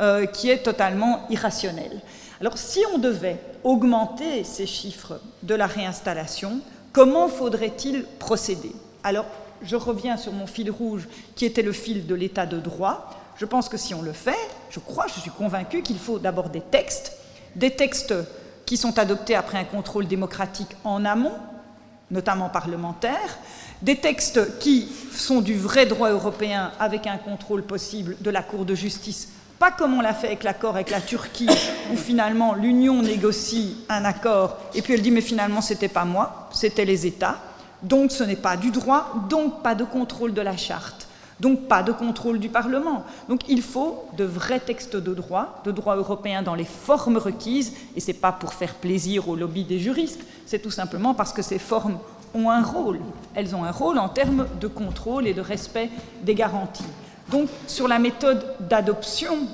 euh, 0.00 0.26
qui 0.26 0.50
est 0.50 0.58
totalement 0.58 1.26
irrationnel. 1.30 2.00
Alors 2.40 2.58
si 2.58 2.80
on 2.94 2.98
devait 2.98 3.38
augmenter 3.64 4.44
ces 4.44 4.66
chiffres 4.66 5.20
de 5.42 5.54
la 5.54 5.66
réinstallation, 5.66 6.60
comment 6.96 7.28
faudrait-il 7.28 8.04
procéder? 8.18 8.72
Alors 9.04 9.26
je 9.60 9.76
reviens 9.76 10.16
sur 10.16 10.32
mon 10.32 10.46
fil 10.46 10.70
rouge, 10.70 11.06
qui 11.34 11.44
était 11.44 11.60
le 11.60 11.72
fil 11.72 12.06
de 12.06 12.14
l'état 12.14 12.46
de 12.46 12.58
droit. 12.58 13.10
Je 13.36 13.44
pense 13.44 13.68
que 13.68 13.76
si 13.76 13.92
on 13.92 14.00
le 14.00 14.14
fait, 14.14 14.48
je 14.70 14.80
crois, 14.80 15.06
je 15.06 15.20
suis 15.20 15.30
convaincu 15.30 15.82
qu'il 15.82 15.98
faut 15.98 16.18
d'abord 16.18 16.48
des 16.48 16.62
textes, 16.62 17.12
des 17.54 17.70
textes 17.70 18.14
qui 18.64 18.78
sont 18.78 18.98
adoptés 18.98 19.34
après 19.34 19.58
un 19.58 19.64
contrôle 19.64 20.06
démocratique 20.06 20.74
en 20.84 21.04
amont, 21.04 21.34
notamment 22.10 22.48
parlementaires, 22.48 23.38
des 23.82 23.96
textes 23.96 24.58
qui 24.58 24.88
sont 25.12 25.42
du 25.42 25.54
vrai 25.54 25.84
droit 25.84 26.08
européen 26.08 26.72
avec 26.80 27.06
un 27.06 27.18
contrôle 27.18 27.62
possible 27.62 28.16
de 28.22 28.30
la 28.30 28.42
Cour 28.42 28.64
de 28.64 28.74
justice, 28.74 29.32
pas 29.58 29.70
comme 29.70 29.94
on 29.94 30.00
l'a 30.00 30.14
fait 30.14 30.28
avec 30.28 30.42
l'accord 30.42 30.74
avec 30.74 30.90
la 30.90 31.00
Turquie, 31.00 31.48
où 31.92 31.96
finalement 31.96 32.54
l'Union 32.54 33.02
négocie 33.02 33.76
un 33.88 34.04
accord 34.04 34.58
et 34.74 34.82
puis 34.82 34.94
elle 34.94 35.02
dit 35.02 35.10
mais 35.10 35.20
finalement 35.20 35.60
c'était 35.60 35.88
pas 35.88 36.04
moi, 36.04 36.48
c'était 36.52 36.84
les 36.84 37.06
États, 37.06 37.38
donc 37.82 38.12
ce 38.12 38.24
n'est 38.24 38.36
pas 38.36 38.56
du 38.56 38.70
droit, 38.70 39.14
donc 39.28 39.62
pas 39.62 39.74
de 39.74 39.84
contrôle 39.84 40.34
de 40.34 40.42
la 40.42 40.56
charte. 40.56 41.06
Donc 41.38 41.68
pas 41.68 41.82
de 41.82 41.92
contrôle 41.92 42.38
du 42.38 42.48
Parlement. 42.48 43.04
Donc 43.28 43.42
il 43.46 43.60
faut 43.60 44.06
de 44.16 44.24
vrais 44.24 44.58
textes 44.58 44.96
de 44.96 45.12
droit, 45.12 45.60
de 45.64 45.70
droit 45.70 45.94
européen 45.96 46.42
dans 46.42 46.54
les 46.54 46.64
formes 46.64 47.18
requises, 47.18 47.74
et 47.94 48.00
ce 48.00 48.08
n'est 48.08 48.14
pas 48.14 48.32
pour 48.32 48.54
faire 48.54 48.74
plaisir 48.74 49.28
au 49.28 49.36
lobby 49.36 49.64
des 49.64 49.78
juristes, 49.78 50.22
c'est 50.46 50.60
tout 50.60 50.70
simplement 50.70 51.12
parce 51.12 51.34
que 51.34 51.42
ces 51.42 51.58
formes 51.58 51.98
ont 52.34 52.50
un 52.50 52.62
rôle. 52.62 53.00
Elles 53.34 53.54
ont 53.54 53.64
un 53.64 53.70
rôle 53.70 53.98
en 53.98 54.08
termes 54.08 54.46
de 54.60 54.66
contrôle 54.66 55.26
et 55.26 55.34
de 55.34 55.40
respect 55.40 55.90
des 56.22 56.34
garanties. 56.34 56.84
Donc 57.30 57.48
sur 57.66 57.88
la 57.88 57.98
méthode 57.98 58.54
d'adoption, 58.60 59.48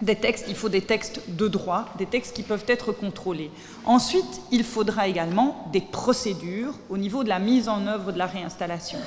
des 0.00 0.16
textes, 0.16 0.46
il 0.48 0.54
faut 0.54 0.68
des 0.68 0.82
textes 0.82 1.20
de 1.28 1.48
droit, 1.48 1.86
des 1.98 2.06
textes 2.06 2.34
qui 2.34 2.42
peuvent 2.42 2.64
être 2.68 2.92
contrôlés. 2.92 3.50
Ensuite, 3.84 4.40
il 4.52 4.64
faudra 4.64 5.08
également 5.08 5.68
des 5.72 5.80
procédures 5.80 6.74
au 6.88 6.96
niveau 6.96 7.24
de 7.24 7.28
la 7.28 7.38
mise 7.38 7.68
en 7.68 7.86
œuvre 7.86 8.12
de 8.12 8.18
la 8.18 8.26
réinstallation. 8.26 8.98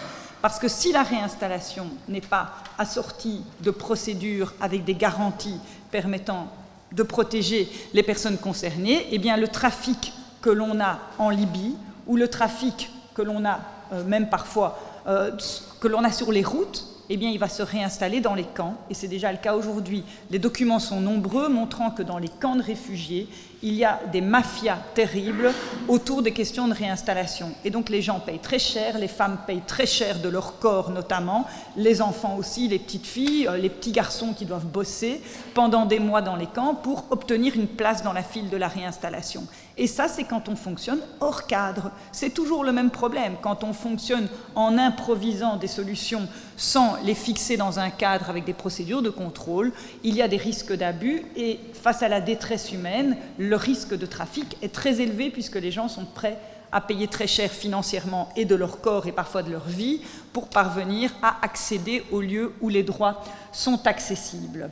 Parce 0.41 0.59
que 0.59 0.67
si 0.67 0.91
la 0.91 1.03
réinstallation 1.03 1.87
n'est 2.09 2.19
pas 2.19 2.51
assortie 2.77 3.43
de 3.61 3.71
procédures 3.71 4.53
avec 4.59 4.83
des 4.83 4.95
garanties 4.95 5.59
permettant 5.91 6.47
de 6.91 7.03
protéger 7.03 7.69
les 7.93 8.03
personnes 8.03 8.37
concernées, 8.37 9.07
eh 9.11 9.17
le 9.17 9.47
trafic 9.47 10.13
que 10.41 10.49
l'on 10.49 10.81
a 10.81 10.99
en 11.19 11.29
Libye 11.29 11.75
ou 12.07 12.17
le 12.17 12.27
trafic 12.27 12.91
que 13.13 13.21
l'on 13.21 13.45
a 13.45 13.59
euh, 13.93 14.03
même 14.03 14.29
parfois 14.29 14.79
euh, 15.07 15.31
que 15.79 15.87
l'on 15.87 16.03
a 16.03 16.11
sur 16.11 16.31
les 16.31 16.43
routes 16.43 16.90
eh 17.13 17.17
bien, 17.17 17.29
il 17.29 17.39
va 17.39 17.49
se 17.49 17.61
réinstaller 17.61 18.21
dans 18.21 18.35
les 18.35 18.45
camps, 18.45 18.77
et 18.89 18.93
c'est 18.93 19.09
déjà 19.09 19.33
le 19.33 19.37
cas 19.37 19.55
aujourd'hui. 19.55 20.05
Les 20.29 20.39
documents 20.39 20.79
sont 20.79 21.01
nombreux 21.01 21.49
montrant 21.49 21.91
que 21.91 22.03
dans 22.03 22.17
les 22.17 22.29
camps 22.29 22.55
de 22.55 22.63
réfugiés, 22.63 23.27
il 23.63 23.73
y 23.73 23.83
a 23.83 23.99
des 24.11 24.21
mafias 24.21 24.77
terribles 24.95 25.51
autour 25.87 26.21
des 26.21 26.31
questions 26.31 26.69
de 26.69 26.73
réinstallation. 26.73 27.51
Et 27.63 27.69
donc 27.69 27.89
les 27.89 28.01
gens 28.01 28.19
payent 28.19 28.39
très 28.39 28.59
cher, 28.59 28.97
les 28.97 29.09
femmes 29.09 29.39
payent 29.45 29.61
très 29.67 29.85
cher 29.85 30.19
de 30.19 30.29
leur 30.29 30.57
corps 30.59 30.89
notamment, 30.89 31.45
les 31.75 32.01
enfants 32.01 32.37
aussi, 32.37 32.67
les 32.67 32.79
petites 32.79 33.05
filles, 33.05 33.47
euh, 33.47 33.57
les 33.57 33.69
petits 33.69 33.91
garçons 33.91 34.33
qui 34.33 34.45
doivent 34.45 34.65
bosser 34.65 35.21
pendant 35.53 35.85
des 35.85 35.99
mois 35.99 36.21
dans 36.21 36.35
les 36.35 36.47
camps 36.47 36.75
pour 36.75 37.05
obtenir 37.11 37.55
une 37.55 37.67
place 37.67 38.03
dans 38.03 38.13
la 38.13 38.23
file 38.23 38.49
de 38.49 38.57
la 38.57 38.67
réinstallation. 38.67 39.43
Et 39.81 39.87
ça, 39.87 40.07
c'est 40.07 40.25
quand 40.25 40.47
on 40.47 40.55
fonctionne 40.55 40.99
hors 41.21 41.47
cadre. 41.47 41.89
C'est 42.11 42.29
toujours 42.29 42.63
le 42.63 42.71
même 42.71 42.91
problème. 42.91 43.33
Quand 43.41 43.63
on 43.63 43.73
fonctionne 43.73 44.27
en 44.53 44.77
improvisant 44.77 45.57
des 45.57 45.65
solutions 45.65 46.29
sans 46.55 46.97
les 47.03 47.15
fixer 47.15 47.57
dans 47.57 47.79
un 47.79 47.89
cadre 47.89 48.29
avec 48.29 48.45
des 48.45 48.53
procédures 48.53 49.01
de 49.01 49.09
contrôle, 49.09 49.71
il 50.03 50.13
y 50.13 50.21
a 50.21 50.27
des 50.27 50.37
risques 50.37 50.71
d'abus 50.71 51.23
et 51.35 51.59
face 51.73 52.03
à 52.03 52.09
la 52.09 52.21
détresse 52.21 52.71
humaine, 52.71 53.17
le 53.39 53.55
risque 53.55 53.97
de 53.97 54.05
trafic 54.05 54.55
est 54.61 54.71
très 54.71 55.01
élevé 55.01 55.31
puisque 55.31 55.55
les 55.55 55.71
gens 55.71 55.87
sont 55.87 56.05
prêts 56.05 56.37
à 56.71 56.79
payer 56.79 57.07
très 57.07 57.25
cher 57.25 57.49
financièrement 57.49 58.29
et 58.35 58.45
de 58.45 58.53
leur 58.53 58.81
corps 58.81 59.07
et 59.07 59.11
parfois 59.11 59.41
de 59.41 59.49
leur 59.49 59.67
vie 59.67 60.01
pour 60.31 60.47
parvenir 60.49 61.11
à 61.23 61.43
accéder 61.43 62.03
aux 62.11 62.21
lieux 62.21 62.53
où 62.61 62.69
les 62.69 62.83
droits 62.83 63.23
sont 63.51 63.87
accessibles. 63.87 64.69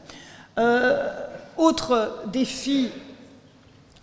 Euh, 0.60 1.10
autre 1.58 2.19
défi, 2.32 2.91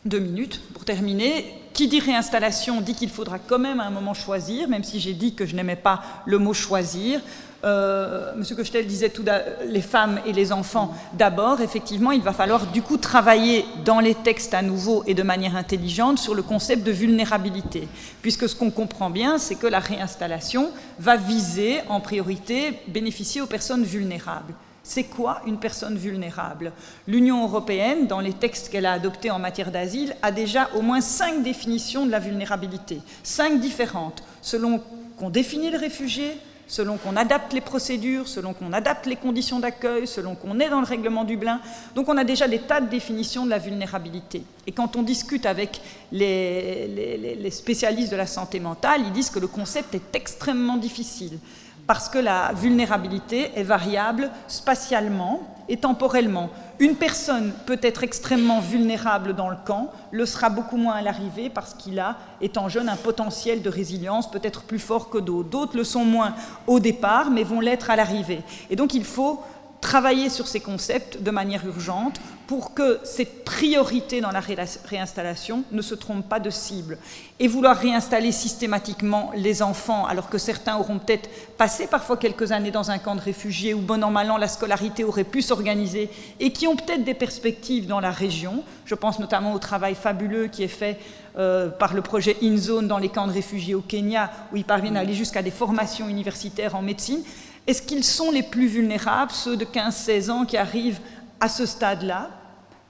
deux 0.06 0.18
minutes 0.18 0.60
pour 0.72 0.84
terminer, 0.84 1.44
qui 1.72 1.88
dit 1.88 2.00
réinstallation 2.00 2.80
dit 2.80 2.94
qu'il 2.94 3.10
faudra 3.10 3.38
quand 3.38 3.58
même 3.58 3.80
à 3.80 3.84
un 3.84 3.90
moment 3.90 4.14
choisir, 4.14 4.68
même 4.68 4.82
si 4.82 4.98
j'ai 4.98 5.12
dit 5.12 5.34
que 5.34 5.44
je 5.44 5.54
n'aimais 5.54 5.76
pas 5.76 6.02
le 6.24 6.38
mot 6.38 6.54
choisir. 6.54 7.20
Euh, 7.64 8.32
Monsieur 8.36 8.54
Cochetel 8.54 8.86
disait 8.86 9.08
tout 9.08 9.24
les 9.66 9.80
femmes 9.82 10.20
et 10.24 10.32
les 10.32 10.52
enfants 10.52 10.94
d'abord. 11.14 11.60
Effectivement, 11.60 12.12
il 12.12 12.22
va 12.22 12.32
falloir 12.32 12.66
du 12.66 12.80
coup 12.80 12.96
travailler 12.96 13.64
dans 13.84 14.00
les 14.00 14.14
textes 14.14 14.54
à 14.54 14.62
nouveau 14.62 15.02
et 15.06 15.14
de 15.14 15.22
manière 15.22 15.56
intelligente 15.56 16.18
sur 16.18 16.34
le 16.34 16.42
concept 16.42 16.82
de 16.82 16.92
vulnérabilité, 16.92 17.88
puisque 18.22 18.48
ce 18.48 18.54
qu'on 18.54 18.70
comprend 18.70 19.10
bien, 19.10 19.36
c'est 19.36 19.56
que 19.56 19.66
la 19.66 19.80
réinstallation 19.80 20.70
va 20.98 21.16
viser 21.16 21.80
en 21.88 22.00
priorité 22.00 22.78
bénéficier 22.88 23.40
aux 23.40 23.46
personnes 23.46 23.84
vulnérables. 23.84 24.54
C'est 24.88 25.02
quoi 25.02 25.42
une 25.48 25.58
personne 25.58 25.98
vulnérable? 25.98 26.72
L'Union 27.08 27.42
européenne, 27.42 28.06
dans 28.06 28.20
les 28.20 28.32
textes 28.32 28.68
qu'elle 28.68 28.86
a 28.86 28.92
adoptés 28.92 29.32
en 29.32 29.40
matière 29.40 29.72
d'asile, 29.72 30.14
a 30.22 30.30
déjà 30.30 30.70
au 30.76 30.80
moins 30.80 31.00
cinq 31.00 31.42
définitions 31.42 32.06
de 32.06 32.12
la 32.12 32.20
vulnérabilité, 32.20 33.00
cinq 33.24 33.58
différentes, 33.58 34.22
selon 34.42 34.80
qu'on 35.18 35.28
définit 35.28 35.70
le 35.70 35.78
réfugié, 35.78 36.38
selon 36.68 36.98
qu'on 36.98 37.16
adapte 37.16 37.52
les 37.52 37.60
procédures, 37.60 38.28
selon 38.28 38.54
qu'on 38.54 38.72
adapte 38.72 39.06
les 39.06 39.16
conditions 39.16 39.58
d'accueil, 39.58 40.06
selon 40.06 40.36
qu'on 40.36 40.60
est 40.60 40.68
dans 40.68 40.80
le 40.80 40.86
règlement 40.86 41.24
Dublin. 41.24 41.60
Donc 41.96 42.08
on 42.08 42.16
a 42.16 42.22
déjà 42.22 42.46
des 42.46 42.60
tas 42.60 42.80
de 42.80 42.88
définitions 42.88 43.44
de 43.44 43.50
la 43.50 43.58
vulnérabilité. 43.58 44.44
Et 44.68 44.72
quand 44.72 44.94
on 44.94 45.02
discute 45.02 45.46
avec 45.46 45.80
les, 46.12 47.36
les 47.40 47.50
spécialistes 47.50 48.12
de 48.12 48.16
la 48.16 48.26
santé 48.28 48.60
mentale, 48.60 49.00
ils 49.04 49.12
disent 49.12 49.30
que 49.30 49.40
le 49.40 49.48
concept 49.48 49.96
est 49.96 50.14
extrêmement 50.14 50.76
difficile 50.76 51.40
parce 51.86 52.08
que 52.08 52.18
la 52.18 52.52
vulnérabilité 52.52 53.52
est 53.54 53.62
variable 53.62 54.30
spatialement 54.48 55.42
et 55.68 55.76
temporellement. 55.76 56.50
Une 56.78 56.94
personne 56.94 57.52
peut 57.64 57.78
être 57.82 58.04
extrêmement 58.04 58.60
vulnérable 58.60 59.34
dans 59.34 59.48
le 59.48 59.56
camp, 59.64 59.90
le 60.10 60.26
sera 60.26 60.48
beaucoup 60.48 60.76
moins 60.76 60.94
à 60.94 61.02
l'arrivée 61.02 61.48
parce 61.48 61.74
qu'il 61.74 61.98
a, 61.98 62.16
étant 62.40 62.68
jeune, 62.68 62.88
un 62.88 62.96
potentiel 62.96 63.62
de 63.62 63.70
résilience 63.70 64.30
peut-être 64.30 64.62
plus 64.62 64.78
fort 64.78 65.10
que 65.10 65.18
d'autres. 65.18 65.48
D'autres 65.48 65.76
le 65.76 65.84
sont 65.84 66.04
moins 66.04 66.34
au 66.66 66.80
départ, 66.80 67.30
mais 67.30 67.44
vont 67.44 67.60
l'être 67.60 67.90
à 67.90 67.96
l'arrivée. 67.96 68.42
Et 68.70 68.76
donc 68.76 68.94
il 68.94 69.04
faut 69.04 69.40
travailler 69.80 70.30
sur 70.30 70.48
ces 70.48 70.60
concepts 70.60 71.22
de 71.22 71.30
manière 71.30 71.66
urgente 71.66 72.20
pour 72.46 72.74
que 72.74 73.00
cette 73.02 73.44
priorité 73.44 74.20
dans 74.20 74.30
la 74.30 74.40
réinstallation 74.40 75.64
ne 75.72 75.82
se 75.82 75.94
trompe 75.94 76.28
pas 76.28 76.38
de 76.38 76.50
cible. 76.50 76.98
Et 77.40 77.48
vouloir 77.48 77.76
réinstaller 77.76 78.30
systématiquement 78.30 79.32
les 79.34 79.62
enfants, 79.62 80.06
alors 80.06 80.30
que 80.30 80.38
certains 80.38 80.76
auront 80.76 80.98
peut-être 80.98 81.28
passé 81.58 81.88
parfois 81.88 82.16
quelques 82.16 82.52
années 82.52 82.70
dans 82.70 82.90
un 82.90 82.98
camp 82.98 83.16
de 83.16 83.20
réfugiés 83.20 83.74
où, 83.74 83.80
bon 83.80 84.02
an, 84.04 84.10
mal 84.10 84.30
an, 84.30 84.36
la 84.36 84.48
scolarité 84.48 85.02
aurait 85.02 85.24
pu 85.24 85.42
s'organiser 85.42 86.08
et 86.38 86.52
qui 86.52 86.68
ont 86.68 86.76
peut-être 86.76 87.04
des 87.04 87.14
perspectives 87.14 87.86
dans 87.86 88.00
la 88.00 88.12
région. 88.12 88.62
Je 88.84 88.94
pense 88.94 89.18
notamment 89.18 89.52
au 89.52 89.58
travail 89.58 89.96
fabuleux 89.96 90.46
qui 90.46 90.62
est 90.62 90.68
fait 90.68 90.98
euh, 91.36 91.68
par 91.68 91.94
le 91.94 92.00
projet 92.00 92.36
InZone 92.42 92.86
dans 92.86 92.98
les 92.98 93.08
camps 93.08 93.26
de 93.26 93.32
réfugiés 93.32 93.74
au 93.74 93.82
Kenya, 93.82 94.30
où 94.52 94.56
ils 94.56 94.64
parviennent 94.64 94.96
à 94.96 95.00
aller 95.00 95.14
jusqu'à 95.14 95.42
des 95.42 95.50
formations 95.50 96.08
universitaires 96.08 96.76
en 96.76 96.82
médecine. 96.82 97.22
Est-ce 97.66 97.82
qu'ils 97.82 98.04
sont 98.04 98.30
les 98.30 98.44
plus 98.44 98.68
vulnérables, 98.68 99.32
ceux 99.32 99.56
de 99.56 99.64
15-16 99.64 100.30
ans 100.30 100.44
qui 100.44 100.56
arrivent 100.56 101.00
à 101.40 101.48
ce 101.48 101.66
stade-là? 101.66 102.30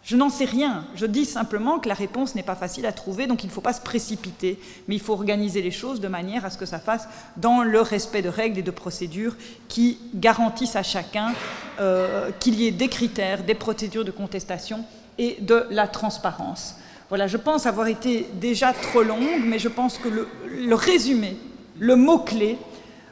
Je 0.02 0.16
n'en 0.16 0.28
sais 0.28 0.44
rien. 0.44 0.84
Je 0.94 1.06
dis 1.06 1.24
simplement 1.24 1.80
que 1.80 1.88
la 1.88 1.94
réponse 1.94 2.34
n'est 2.34 2.44
pas 2.44 2.54
facile 2.54 2.86
à 2.86 2.92
trouver, 2.92 3.26
donc 3.26 3.42
il 3.42 3.48
ne 3.48 3.52
faut 3.52 3.62
pas 3.62 3.72
se 3.72 3.80
précipiter, 3.80 4.60
mais 4.86 4.94
il 4.94 5.00
faut 5.00 5.14
organiser 5.14 5.62
les 5.62 5.72
choses 5.72 5.98
de 5.98 6.08
manière 6.08 6.44
à 6.44 6.50
ce 6.50 6.58
que 6.58 6.66
ça 6.66 6.78
fasse 6.78 7.08
dans 7.38 7.62
le 7.62 7.80
respect 7.80 8.22
de 8.22 8.28
règles 8.28 8.58
et 8.58 8.62
de 8.62 8.70
procédures 8.70 9.34
qui 9.66 9.98
garantissent 10.14 10.76
à 10.76 10.84
chacun 10.84 11.32
euh, 11.80 12.30
qu'il 12.38 12.54
y 12.54 12.68
ait 12.68 12.70
des 12.70 12.88
critères, 12.88 13.42
des 13.42 13.56
procédures 13.56 14.04
de 14.04 14.12
contestation 14.12 14.84
et 15.18 15.38
de 15.40 15.66
la 15.70 15.88
transparence. 15.88 16.76
Voilà, 17.08 17.26
je 17.26 17.38
pense 17.38 17.66
avoir 17.66 17.88
été 17.88 18.28
déjà 18.34 18.72
trop 18.74 19.02
longue, 19.02 19.42
mais 19.44 19.58
je 19.58 19.68
pense 19.68 19.98
que 19.98 20.08
le 20.08 20.74
résumé, 20.74 21.36
le 21.78 21.96
mot-clé, 21.96 22.58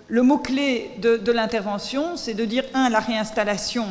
le 0.08 0.22
mot-clé 0.22 0.90
de, 1.00 1.32
l'intervention, 1.32 2.16
c'est 2.16 2.34
de 2.34 2.44
dire, 2.44 2.64
un, 2.74 2.88
la 2.90 3.00
réinstallation 3.00 3.86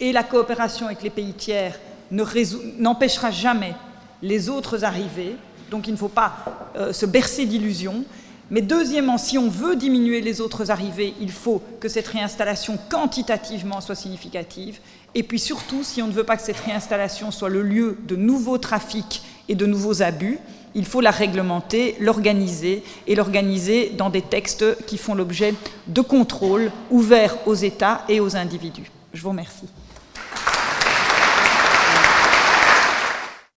et 0.00 0.12
la 0.12 0.22
coopération 0.22 0.86
avec 0.86 1.02
les 1.02 1.10
pays 1.10 1.32
tiers 1.32 1.78
n'empêchera 2.10 3.30
jamais 3.30 3.74
les 4.22 4.48
autres 4.48 4.84
arrivées, 4.84 5.36
donc 5.70 5.86
il 5.86 5.92
ne 5.92 5.96
faut 5.96 6.08
pas 6.08 6.70
euh, 6.76 6.92
se 6.92 7.06
bercer 7.06 7.46
d'illusions. 7.46 8.04
Mais 8.50 8.62
deuxièmement, 8.62 9.18
si 9.18 9.36
on 9.36 9.48
veut 9.48 9.76
diminuer 9.76 10.22
les 10.22 10.40
autres 10.40 10.70
arrivées, 10.70 11.14
il 11.20 11.30
faut 11.30 11.62
que 11.80 11.88
cette 11.88 12.08
réinstallation 12.08 12.78
quantitativement 12.88 13.80
soit 13.80 13.94
significative. 13.94 14.78
Et 15.14 15.22
puis 15.22 15.38
surtout, 15.38 15.82
si 15.82 16.00
on 16.00 16.06
ne 16.06 16.12
veut 16.12 16.24
pas 16.24 16.36
que 16.36 16.42
cette 16.42 16.60
réinstallation 16.60 17.30
soit 17.30 17.50
le 17.50 17.62
lieu 17.62 17.98
de 18.06 18.16
nouveaux 18.16 18.58
trafics 18.58 19.22
et 19.48 19.54
de 19.54 19.66
nouveaux 19.66 20.02
abus, 20.02 20.38
il 20.78 20.86
faut 20.86 21.00
la 21.00 21.10
réglementer, 21.10 21.96
l'organiser 21.98 22.84
et 23.08 23.16
l'organiser 23.16 23.90
dans 23.90 24.10
des 24.10 24.22
textes 24.22 24.64
qui 24.86 24.96
font 24.96 25.14
l'objet 25.14 25.52
de 25.88 26.00
contrôles 26.00 26.70
ouverts 26.92 27.36
aux 27.46 27.54
États 27.54 28.04
et 28.08 28.20
aux 28.20 28.36
individus. 28.36 28.88
Je 29.12 29.20
vous 29.20 29.30
remercie. 29.30 29.66